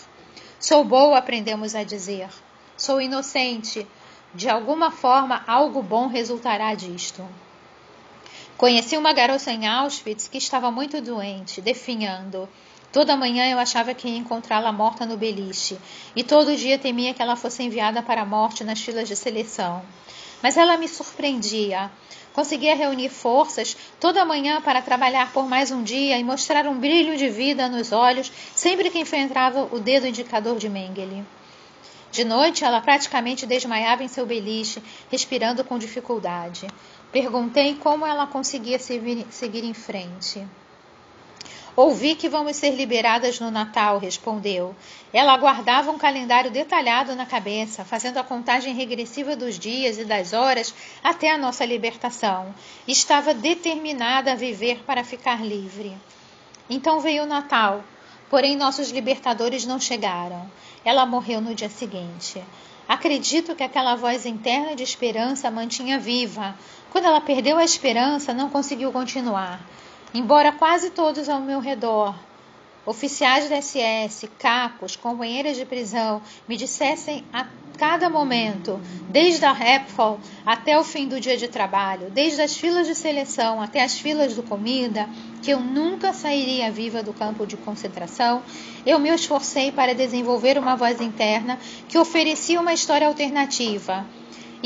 Sou 0.59 0.83
boa, 0.83 1.17
aprendemos 1.17 1.73
a 1.73 1.83
dizer. 1.83 2.29
Sou 2.77 3.01
inocente. 3.01 3.87
De 4.35 4.49
alguma 4.49 4.91
forma, 4.91 5.43
algo 5.47 5.81
bom 5.81 6.07
resultará 6.07 6.75
disto. 6.75 7.23
Conheci 8.57 8.95
uma 8.95 9.11
garota 9.11 9.51
em 9.51 9.67
Auschwitz 9.67 10.29
que 10.29 10.37
estava 10.37 10.71
muito 10.71 11.01
doente, 11.01 11.59
definhando. 11.59 12.47
Toda 12.89 13.17
manhã 13.17 13.51
eu 13.51 13.59
achava 13.59 13.93
que 13.93 14.07
ia 14.07 14.15
encontrá-la 14.15 14.71
morta 14.71 15.05
no 15.05 15.17
beliche, 15.17 15.77
e 16.15 16.23
todo 16.23 16.55
dia 16.55 16.79
temia 16.79 17.13
que 17.13 17.21
ela 17.21 17.35
fosse 17.35 17.61
enviada 17.63 18.01
para 18.01 18.21
a 18.21 18.25
morte 18.25 18.63
nas 18.63 18.79
filas 18.79 19.09
de 19.09 19.15
seleção. 19.17 19.83
Mas 20.41 20.55
ela 20.55 20.77
me 20.77 20.87
surpreendia. 20.87 21.91
Conseguia 22.31 22.75
reunir 22.75 23.09
forças 23.09 23.75
toda 23.99 24.23
manhã 24.23 24.61
para 24.61 24.81
trabalhar 24.81 25.33
por 25.33 25.49
mais 25.49 25.69
um 25.69 25.83
dia 25.83 26.17
e 26.17 26.23
mostrar 26.23 26.65
um 26.65 26.79
brilho 26.79 27.17
de 27.17 27.27
vida 27.27 27.67
nos 27.67 27.91
olhos 27.91 28.31
sempre 28.55 28.89
que 28.89 28.99
enfrentava 28.99 29.67
o 29.69 29.81
dedo 29.81 30.07
indicador 30.07 30.57
de 30.57 30.69
Mengele. 30.69 31.25
De 32.09 32.23
noite, 32.23 32.63
ela 32.63 32.79
praticamente 32.79 33.45
desmaiava 33.45 34.01
em 34.01 34.07
seu 34.07 34.25
beliche, 34.25 34.81
respirando 35.11 35.65
com 35.65 35.77
dificuldade. 35.77 36.65
Perguntei 37.15 37.75
como 37.75 38.05
ela 38.05 38.27
conseguia 38.27 38.77
seguir 38.77 39.63
em 39.63 39.73
frente. 39.73 40.45
Ouvi 41.73 42.13
que 42.13 42.27
vamos 42.27 42.57
ser 42.57 42.71
liberadas 42.71 43.39
no 43.39 43.49
Natal, 43.49 43.99
respondeu. 43.99 44.75
Ela 45.13 45.37
guardava 45.37 45.91
um 45.91 45.97
calendário 45.97 46.51
detalhado 46.51 47.15
na 47.15 47.25
cabeça, 47.25 47.85
fazendo 47.85 48.17
a 48.17 48.23
contagem 48.25 48.73
regressiva 48.75 49.33
dos 49.33 49.57
dias 49.57 49.97
e 49.97 50.03
das 50.03 50.33
horas 50.33 50.75
até 51.01 51.31
a 51.31 51.37
nossa 51.37 51.63
libertação. 51.63 52.53
Estava 52.85 53.33
determinada 53.33 54.33
a 54.33 54.35
viver 54.35 54.83
para 54.83 55.01
ficar 55.01 55.41
livre. 55.41 55.95
Então 56.69 56.99
veio 56.99 57.23
o 57.23 57.27
Natal, 57.27 57.81
porém 58.29 58.57
nossos 58.57 58.91
libertadores 58.91 59.65
não 59.65 59.79
chegaram. 59.79 60.51
Ela 60.83 61.05
morreu 61.05 61.39
no 61.39 61.55
dia 61.55 61.69
seguinte. 61.69 62.43
Acredito 62.87 63.55
que 63.55 63.63
aquela 63.63 63.95
voz 63.95 64.25
interna 64.25 64.75
de 64.75 64.83
esperança 64.83 65.49
mantinha 65.49 65.97
viva, 65.97 66.55
quando 66.91 67.05
ela 67.05 67.19
perdeu 67.19 67.57
a 67.57 67.63
esperança, 67.63 68.33
não 68.33 68.49
conseguiu 68.49 68.91
continuar. 68.91 69.59
Embora 70.13 70.51
quase 70.51 70.91
todos 70.91 71.27
ao 71.27 71.41
meu 71.41 71.59
redor, 71.59 72.15
oficiais 72.85 73.49
da 73.49 73.61
SS, 73.61 74.27
capos, 74.39 74.95
companheiras 74.95 75.57
de 75.57 75.65
prisão, 75.65 76.21
me 76.47 76.55
dissessem 76.55 77.25
a 77.33 77.47
cada 77.77 78.09
momento, 78.09 78.79
desde 79.09 79.45
a 79.45 79.51
Rapfall 79.51 80.19
até 80.45 80.79
o 80.79 80.83
fim 80.83 81.07
do 81.07 81.19
dia 81.19 81.37
de 81.37 81.47
trabalho, 81.47 82.09
desde 82.09 82.41
as 82.41 82.55
filas 82.57 82.87
de 82.87 82.95
seleção 82.95 83.61
até 83.61 83.83
as 83.83 83.99
filas 83.99 84.35
do 84.35 84.43
comida, 84.43 85.09
que 85.41 85.51
eu 85.51 85.59
nunca 85.59 86.13
sairia 86.13 86.71
viva 86.71 87.03
do 87.03 87.13
campo 87.13 87.45
de 87.45 87.57
concentração, 87.57 88.41
eu 88.85 88.97
me 88.99 89.09
esforcei 89.09 89.71
para 89.71 89.93
desenvolver 89.93 90.57
uma 90.57 90.75
voz 90.75 91.01
interna 91.01 91.59
que 91.87 91.97
oferecia 91.97 92.59
uma 92.59 92.73
história 92.73 93.07
alternativa 93.07 94.05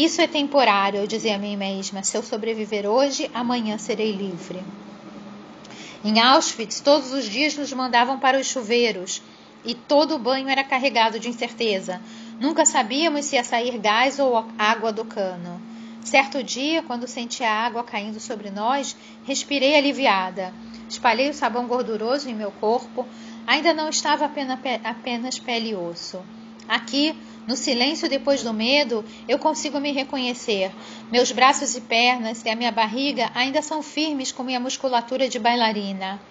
isso 0.02 0.22
é 0.22 0.28
temporário, 0.28 1.02
eu 1.02 1.08
dizia 1.08 1.36
a 1.36 1.38
mim 1.38 1.58
mesma. 1.58 2.04
Se 2.04 2.15
eu 2.15 2.24
sobreviver 2.24 2.86
hoje, 2.86 3.30
amanhã 3.34 3.78
serei 3.78 4.13
livre. 4.13 4.63
Em 6.06 6.22
Auschwitz, 6.22 6.80
todos 6.80 7.12
os 7.12 7.26
dias 7.26 7.58
nos 7.58 7.74
mandavam 7.74 8.17
para 8.17 8.39
os 8.39 8.48
chuveiros 8.48 9.22
e 9.65 9.76
todo 9.76 10.15
o 10.15 10.17
banho 10.17 10.48
era 10.48 10.63
carregado 10.63 11.19
de 11.19 11.28
incerteza. 11.28 12.02
Nunca 12.39 12.65
sabíamos 12.65 13.25
se 13.25 13.36
ia 13.36 13.43
sair 13.43 13.78
gás 13.78 14.17
ou 14.17 14.45
água 14.58 14.93
do 14.93 15.04
cano. 15.04 15.62
Certo 16.02 16.41
dia, 16.41 16.82
quando 16.82 17.06
senti 17.06 17.43
a 17.43 17.54
água 17.54 17.84
caindo 17.84 18.17
sobre 18.19 18.49
nós, 18.49 18.95
respirei 19.25 19.75
aliviada. 19.75 20.54
Espalhei 20.88 21.30
o 21.30 21.34
sabão 21.34 21.67
gorduroso 21.67 22.30
em 22.30 22.34
meu 22.34 22.49
corpo. 22.49 23.06
Ainda 23.45 23.73
não 23.73 23.89
estava 23.89 24.32
apenas 24.84 25.38
pele 25.38 25.71
e 25.71 25.75
osso. 25.75 26.23
Aqui, 26.65 27.13
no 27.45 27.58
silêncio 27.58 28.08
depois 28.10 28.41
do 28.41 28.54
medo, 28.54 29.04
eu 29.28 29.38
consigo 29.38 29.80
me 29.80 29.91
reconhecer. 29.91 30.71
Meus 31.12 31.34
braços 31.34 31.75
e 31.75 31.82
pernas 31.82 32.45
e 32.45 32.49
a 32.49 32.56
minha 32.56 32.71
barriga 32.71 33.30
ainda 33.36 33.62
são 33.62 33.84
firmes 33.84 34.32
como 34.32 34.47
minha 34.47 34.60
musculatura 34.62 35.28
de 35.28 35.39
bailarina. 35.39 36.21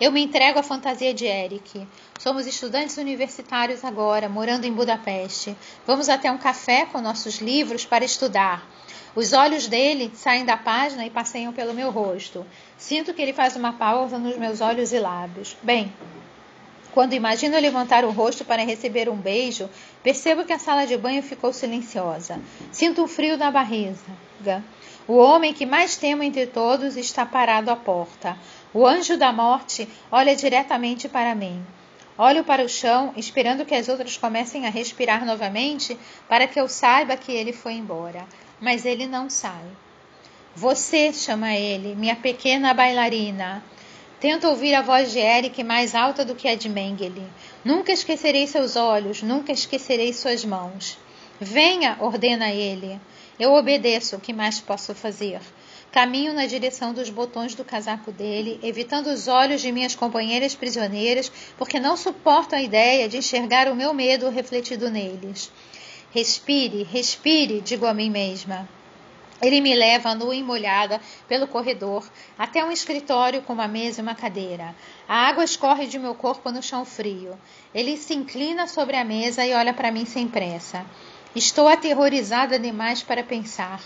Eu 0.00 0.10
me 0.10 0.20
entrego 0.20 0.58
à 0.58 0.62
fantasia 0.62 1.14
de 1.14 1.24
Eric. 1.24 1.86
Somos 2.18 2.46
estudantes 2.46 2.96
universitários 2.96 3.84
agora, 3.84 4.28
morando 4.28 4.64
em 4.64 4.72
Budapeste. 4.72 5.56
Vamos 5.86 6.08
até 6.08 6.30
um 6.32 6.38
café 6.38 6.84
com 6.84 7.00
nossos 7.00 7.38
livros 7.38 7.84
para 7.84 8.04
estudar. 8.04 8.68
Os 9.14 9.32
olhos 9.32 9.68
dele 9.68 10.10
saem 10.14 10.44
da 10.44 10.56
página 10.56 11.06
e 11.06 11.10
passeiam 11.10 11.52
pelo 11.52 11.72
meu 11.72 11.92
rosto. 11.92 12.44
Sinto 12.76 13.14
que 13.14 13.22
ele 13.22 13.32
faz 13.32 13.54
uma 13.54 13.74
pausa 13.74 14.18
nos 14.18 14.36
meus 14.36 14.60
olhos 14.60 14.92
e 14.92 14.98
lábios. 14.98 15.56
Bem, 15.62 15.92
quando 16.92 17.12
imagino 17.12 17.58
levantar 17.60 18.04
o 18.04 18.10
rosto 18.10 18.44
para 18.44 18.64
receber 18.64 19.08
um 19.08 19.16
beijo, 19.16 19.70
percebo 20.02 20.44
que 20.44 20.52
a 20.52 20.58
sala 20.58 20.86
de 20.86 20.96
banho 20.96 21.22
ficou 21.22 21.52
silenciosa. 21.52 22.40
Sinto 22.72 23.04
um 23.04 23.08
frio 23.08 23.36
na 23.36 23.52
barriga. 23.52 23.94
O 25.06 25.16
homem 25.16 25.52
que 25.52 25.66
mais 25.66 25.96
temo 25.96 26.22
entre 26.22 26.46
todos 26.46 26.96
está 26.96 27.26
parado 27.26 27.70
à 27.70 27.76
porta. 27.76 28.36
O 28.74 28.84
anjo 28.84 29.16
da 29.16 29.32
morte 29.32 29.88
olha 30.10 30.34
diretamente 30.34 31.08
para 31.08 31.32
mim. 31.32 31.64
Olho 32.18 32.42
para 32.42 32.64
o 32.64 32.68
chão, 32.68 33.12
esperando 33.16 33.64
que 33.64 33.74
as 33.74 33.88
outras 33.88 34.16
comecem 34.16 34.66
a 34.66 34.70
respirar 34.70 35.24
novamente 35.24 35.96
para 36.28 36.48
que 36.48 36.58
eu 36.60 36.68
saiba 36.68 37.16
que 37.16 37.30
ele 37.30 37.52
foi 37.52 37.74
embora. 37.74 38.26
Mas 38.60 38.84
ele 38.84 39.06
não 39.06 39.30
sai. 39.30 39.64
Você, 40.56 41.12
chama 41.12 41.54
ele, 41.54 41.94
minha 41.94 42.16
pequena 42.16 42.74
bailarina. 42.74 43.62
Tento 44.18 44.48
ouvir 44.48 44.74
a 44.74 44.82
voz 44.82 45.12
de 45.12 45.20
Eric 45.20 45.62
mais 45.62 45.94
alta 45.94 46.24
do 46.24 46.34
que 46.34 46.48
a 46.48 46.56
de 46.56 46.68
Mengele. 46.68 47.26
Nunca 47.64 47.92
esquecerei 47.92 48.48
seus 48.48 48.74
olhos, 48.74 49.22
nunca 49.22 49.52
esquecerei 49.52 50.12
suas 50.12 50.44
mãos. 50.44 50.98
Venha, 51.40 51.96
ordena 52.00 52.50
ele. 52.50 53.00
Eu 53.38 53.54
obedeço, 53.54 54.16
o 54.16 54.20
que 54.20 54.32
mais 54.32 54.60
posso 54.60 54.94
fazer? 54.94 55.40
Caminho 55.94 56.32
na 56.32 56.44
direção 56.44 56.92
dos 56.92 57.08
botões 57.08 57.54
do 57.54 57.64
casaco 57.64 58.10
dele, 58.10 58.58
evitando 58.64 59.06
os 59.06 59.28
olhos 59.28 59.60
de 59.60 59.70
minhas 59.70 59.94
companheiras 59.94 60.52
prisioneiras, 60.52 61.30
porque 61.56 61.78
não 61.78 61.96
suporto 61.96 62.56
a 62.56 62.60
ideia 62.60 63.08
de 63.08 63.18
enxergar 63.18 63.68
o 63.68 63.76
meu 63.76 63.94
medo 63.94 64.28
refletido 64.28 64.90
neles. 64.90 65.52
Respire, 66.10 66.82
respire, 66.82 67.60
digo 67.60 67.86
a 67.86 67.94
mim 67.94 68.10
mesma. 68.10 68.68
Ele 69.40 69.60
me 69.60 69.72
leva 69.72 70.16
nua 70.16 70.34
e 70.34 70.42
molhada 70.42 71.00
pelo 71.28 71.46
corredor 71.46 72.04
até 72.36 72.64
um 72.64 72.72
escritório 72.72 73.42
com 73.42 73.52
uma 73.52 73.68
mesa 73.68 74.00
e 74.00 74.02
uma 74.02 74.16
cadeira. 74.16 74.74
A 75.06 75.28
água 75.28 75.44
escorre 75.44 75.86
de 75.86 75.96
meu 75.96 76.16
corpo 76.16 76.50
no 76.50 76.60
chão 76.60 76.84
frio. 76.84 77.38
Ele 77.72 77.96
se 77.96 78.14
inclina 78.14 78.66
sobre 78.66 78.96
a 78.96 79.04
mesa 79.04 79.46
e 79.46 79.54
olha 79.54 79.72
para 79.72 79.92
mim 79.92 80.04
sem 80.04 80.26
pressa. 80.26 80.84
Estou 81.36 81.68
aterrorizada 81.68 82.58
demais 82.58 83.00
para 83.00 83.22
pensar, 83.22 83.80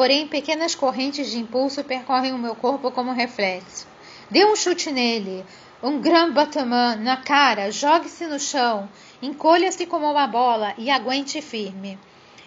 porém 0.00 0.26
pequenas 0.26 0.74
correntes 0.74 1.30
de 1.30 1.38
impulso 1.38 1.84
percorrem 1.84 2.32
o 2.32 2.38
meu 2.38 2.54
corpo 2.54 2.90
como 2.90 3.12
reflexo. 3.12 3.86
Dê 4.30 4.46
um 4.46 4.56
chute 4.56 4.90
nele, 4.90 5.44
um 5.82 6.00
grand 6.00 6.32
battement 6.32 6.96
na 6.96 7.18
cara, 7.18 7.70
jogue-se 7.70 8.26
no 8.26 8.40
chão, 8.40 8.88
encolha-se 9.20 9.84
como 9.84 10.10
uma 10.10 10.26
bola 10.26 10.72
e 10.78 10.88
aguente 10.88 11.42
firme. 11.42 11.98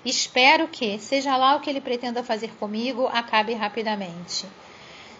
Espero 0.03 0.67
que, 0.67 0.97
seja 0.97 1.37
lá 1.37 1.55
o 1.55 1.59
que 1.59 1.69
ele 1.69 1.79
pretenda 1.79 2.23
fazer 2.23 2.49
comigo, 2.55 3.05
acabe 3.13 3.53
rapidamente. 3.53 4.47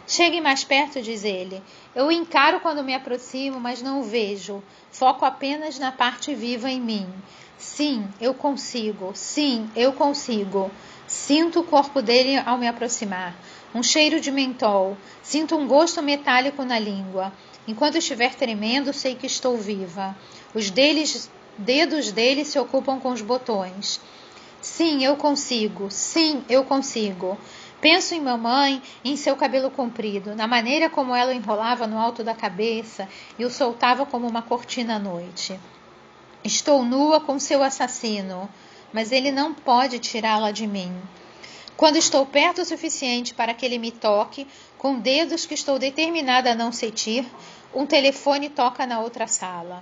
Chegue 0.07 0.41
mais 0.41 0.63
perto, 0.63 1.03
diz 1.03 1.23
ele. 1.23 1.61
Eu 1.93 2.07
o 2.07 2.11
encaro 2.11 2.59
quando 2.61 2.83
me 2.83 2.95
aproximo, 2.95 3.59
mas 3.59 3.79
não 3.79 3.99
o 3.99 4.03
vejo. 4.03 4.63
Foco 4.91 5.23
apenas 5.23 5.77
na 5.77 5.91
parte 5.91 6.33
viva 6.33 6.67
em 6.67 6.81
mim. 6.81 7.07
Sim, 7.59 8.07
eu 8.19 8.33
consigo. 8.33 9.11
Sim, 9.13 9.69
eu 9.75 9.93
consigo. 9.93 10.71
Sinto 11.07 11.59
o 11.59 11.63
corpo 11.63 12.01
dele 12.01 12.37
ao 12.45 12.57
me 12.57 12.67
aproximar. 12.67 13.35
Um 13.73 13.83
cheiro 13.83 14.19
de 14.19 14.31
mentol. 14.31 14.97
Sinto 15.21 15.55
um 15.55 15.67
gosto 15.67 16.01
metálico 16.01 16.63
na 16.63 16.79
língua. 16.79 17.33
Enquanto 17.67 17.97
estiver 17.97 18.35
tremendo, 18.35 18.93
sei 18.93 19.15
que 19.15 19.25
estou 19.25 19.57
viva. 19.57 20.15
Os 20.53 20.69
deles, 20.69 21.29
dedos 21.57 22.11
dele 22.11 22.45
se 22.45 22.59
ocupam 22.59 22.99
com 22.99 23.09
os 23.09 23.21
botões. 23.21 23.99
Sim, 24.61 25.03
eu 25.03 25.15
consigo. 25.15 25.89
Sim, 25.89 26.43
eu 26.49 26.63
consigo. 26.63 27.37
Penso 27.81 28.15
em 28.15 28.21
mamãe, 28.21 28.81
em 29.03 29.17
seu 29.17 29.35
cabelo 29.35 29.69
comprido, 29.69 30.33
na 30.35 30.47
maneira 30.47 30.89
como 30.89 31.13
ela 31.13 31.33
o 31.33 31.35
enrolava 31.35 31.85
no 31.85 31.97
alto 31.97 32.23
da 32.23 32.33
cabeça 32.33 33.09
e 33.37 33.43
o 33.43 33.49
soltava 33.49 34.05
como 34.05 34.25
uma 34.25 34.41
cortina 34.41 34.95
à 34.95 34.99
noite. 34.99 35.59
Estou 36.45 36.85
nua 36.85 37.19
com 37.19 37.37
seu 37.37 37.61
assassino, 37.61 38.49
mas 38.93 39.11
ele 39.11 39.31
não 39.31 39.53
pode 39.53 39.99
tirá-la 39.99 40.51
de 40.51 40.67
mim. 40.67 40.95
Quando 41.75 41.97
estou 41.97 42.25
perto 42.25 42.61
o 42.61 42.65
suficiente 42.65 43.33
para 43.33 43.53
que 43.53 43.65
ele 43.65 43.79
me 43.79 43.91
toque, 43.91 44.47
Com 44.83 44.99
dedos 44.99 45.45
que 45.45 45.53
estou 45.53 45.79
determinada 45.79 46.51
a 46.51 46.55
não 46.55 46.69
sentir, 46.69 47.25
um 47.73 47.85
telefone 47.85 48.49
toca 48.49 48.85
na 48.85 48.99
outra 48.99 49.27
sala. 49.27 49.81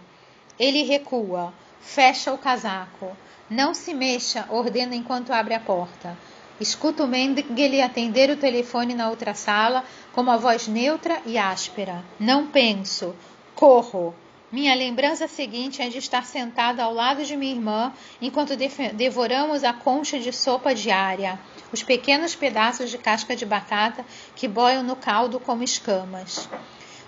Ele 0.60 0.84
recua, 0.84 1.52
fecha 1.82 2.32
o 2.32 2.38
casaco. 2.38 3.17
Não 3.50 3.74
se 3.74 3.95
mexa, 3.95 4.45
ordena 4.47 4.95
enquanto 4.95 5.34
abre 5.34 5.56
a 5.56 5.60
porta. 5.60 6.15
Escuto 6.60 7.08
Mengele 7.08 7.82
atender 7.82 8.30
o 8.30 8.38
telefone 8.38 8.93
na 8.93 9.10
outra 9.10 9.34
sala 9.34 9.84
com 10.13 10.21
uma 10.21 10.38
voz 10.38 10.67
neutra 10.67 11.19
e 11.26 11.36
áspera. 11.36 12.06
Não 12.19 12.45
penso. 12.45 13.15
Corro. 13.56 14.13
Minha 14.51 14.75
lembrança 14.75 15.29
seguinte 15.29 15.81
é 15.81 15.87
de 15.87 15.97
estar 15.97 16.25
sentada 16.25 16.83
ao 16.83 16.93
lado 16.93 17.23
de 17.23 17.37
minha 17.37 17.53
irmã 17.53 17.93
enquanto 18.21 18.53
devoramos 18.93 19.63
a 19.63 19.71
concha 19.71 20.19
de 20.19 20.33
sopa 20.33 20.75
diária, 20.75 21.39
os 21.71 21.81
pequenos 21.81 22.35
pedaços 22.35 22.89
de 22.89 22.97
casca 22.97 23.33
de 23.33 23.45
batata 23.45 24.05
que 24.35 24.49
boiam 24.49 24.83
no 24.83 24.97
caldo 24.97 25.39
como 25.39 25.63
escamas. 25.63 26.49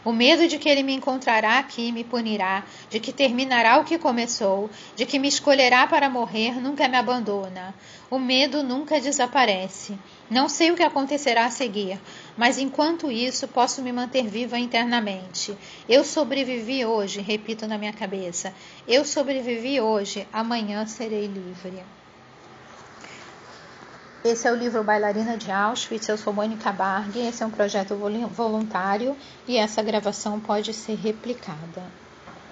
O 0.06 0.14
medo 0.14 0.48
de 0.48 0.58
que 0.58 0.70
ele 0.70 0.84
me 0.84 0.94
encontrará 0.94 1.60
aqui 1.60 1.88
e 1.88 1.92
me 1.92 2.06
punirá, 2.06 2.64
de 2.90 3.02
que 3.02 3.12
terminará 3.12 3.78
o 3.78 3.84
que 3.84 3.98
começou, 3.98 4.70
de 4.96 5.06
que 5.06 5.20
me 5.20 5.28
escolherá 5.28 5.86
para 5.86 6.10
morrer, 6.10 6.62
nunca 6.62 6.88
me 6.88 6.96
abandona. 6.96 7.76
O 8.10 8.20
medo 8.20 8.64
nunca 8.64 9.02
desaparece. 9.02 9.98
Não 10.34 10.50
sei 10.50 10.72
o 10.72 10.76
que 10.76 10.82
acontecerá 10.82 11.46
a 11.46 11.52
seguir, 11.52 12.02
mas 12.36 12.58
enquanto 12.58 13.12
isso 13.12 13.48
posso 13.48 13.84
me 13.84 13.94
manter 13.94 14.28
viva 14.28 14.58
internamente. 14.58 15.56
Eu 15.88 16.04
sobrevivi 16.04 16.84
hoje, 16.84 17.22
repito 17.22 17.68
na 17.68 17.78
minha 17.78 17.94
cabeça. 17.94 18.52
Eu 18.88 19.06
sobrevivi 19.06 19.80
hoje, 19.80 20.28
amanhã 20.34 20.88
serei 20.88 21.28
livre. 21.28 21.84
Esse 24.26 24.48
é 24.48 24.52
o 24.52 24.56
livro 24.56 24.84
Bailarina 24.84 25.38
de 25.38 25.52
Auschwitz. 25.52 26.10
Eu 26.10 26.18
sou 26.18 26.34
Mônica 26.34 26.72
Barg. 26.72 27.16
Esse 27.16 27.44
é 27.44 27.46
um 27.46 27.52
projeto 27.52 27.96
voluntário 27.96 29.16
e 29.48 29.56
essa 29.56 29.84
gravação 29.84 30.40
pode 30.40 30.74
ser 30.74 30.96
replicada. 30.96 32.03